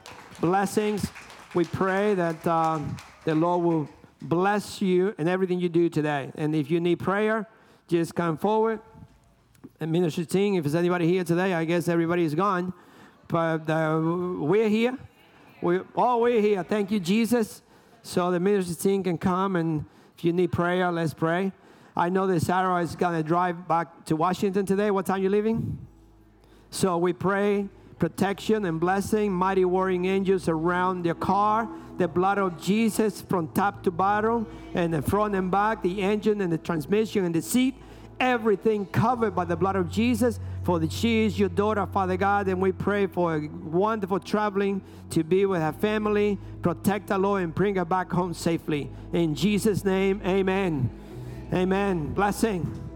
[0.41, 1.11] Blessings.
[1.55, 2.79] We pray that uh,
[3.25, 3.89] the Lord will
[4.29, 6.31] bless you and everything you do today.
[6.37, 7.49] And if you need prayer,
[7.89, 8.81] just come forward.
[9.81, 12.73] And minister team, if there's anybody here today, I guess everybody is gone.
[13.29, 14.97] But uh, we're here.
[15.61, 16.63] We, oh, we're here.
[16.63, 17.63] Thank you, Jesus.
[18.03, 19.85] So the ministry team can come, and
[20.17, 21.53] if you need prayer, let's pray.
[21.97, 24.91] I know that Sarah is going to drive back to Washington today.
[24.91, 25.79] What time you leaving?
[26.71, 27.69] So we pray
[27.99, 31.69] protection and blessing, mighty warring angels around the car,
[31.99, 36.41] the blood of Jesus from top to bottom, and the front and back, the engine
[36.41, 37.75] and the transmission and the seat,
[38.21, 40.39] everything covered by the blood of Jesus.
[40.65, 44.83] For that she is your daughter, Father God, and we pray for a wonderful traveling
[45.11, 46.39] to be with her family.
[46.61, 48.91] Protect her, Lord, and bring her back home safely.
[49.13, 50.91] In Jesus' name, amen.
[51.53, 52.13] Amen.
[52.15, 52.96] Blessing.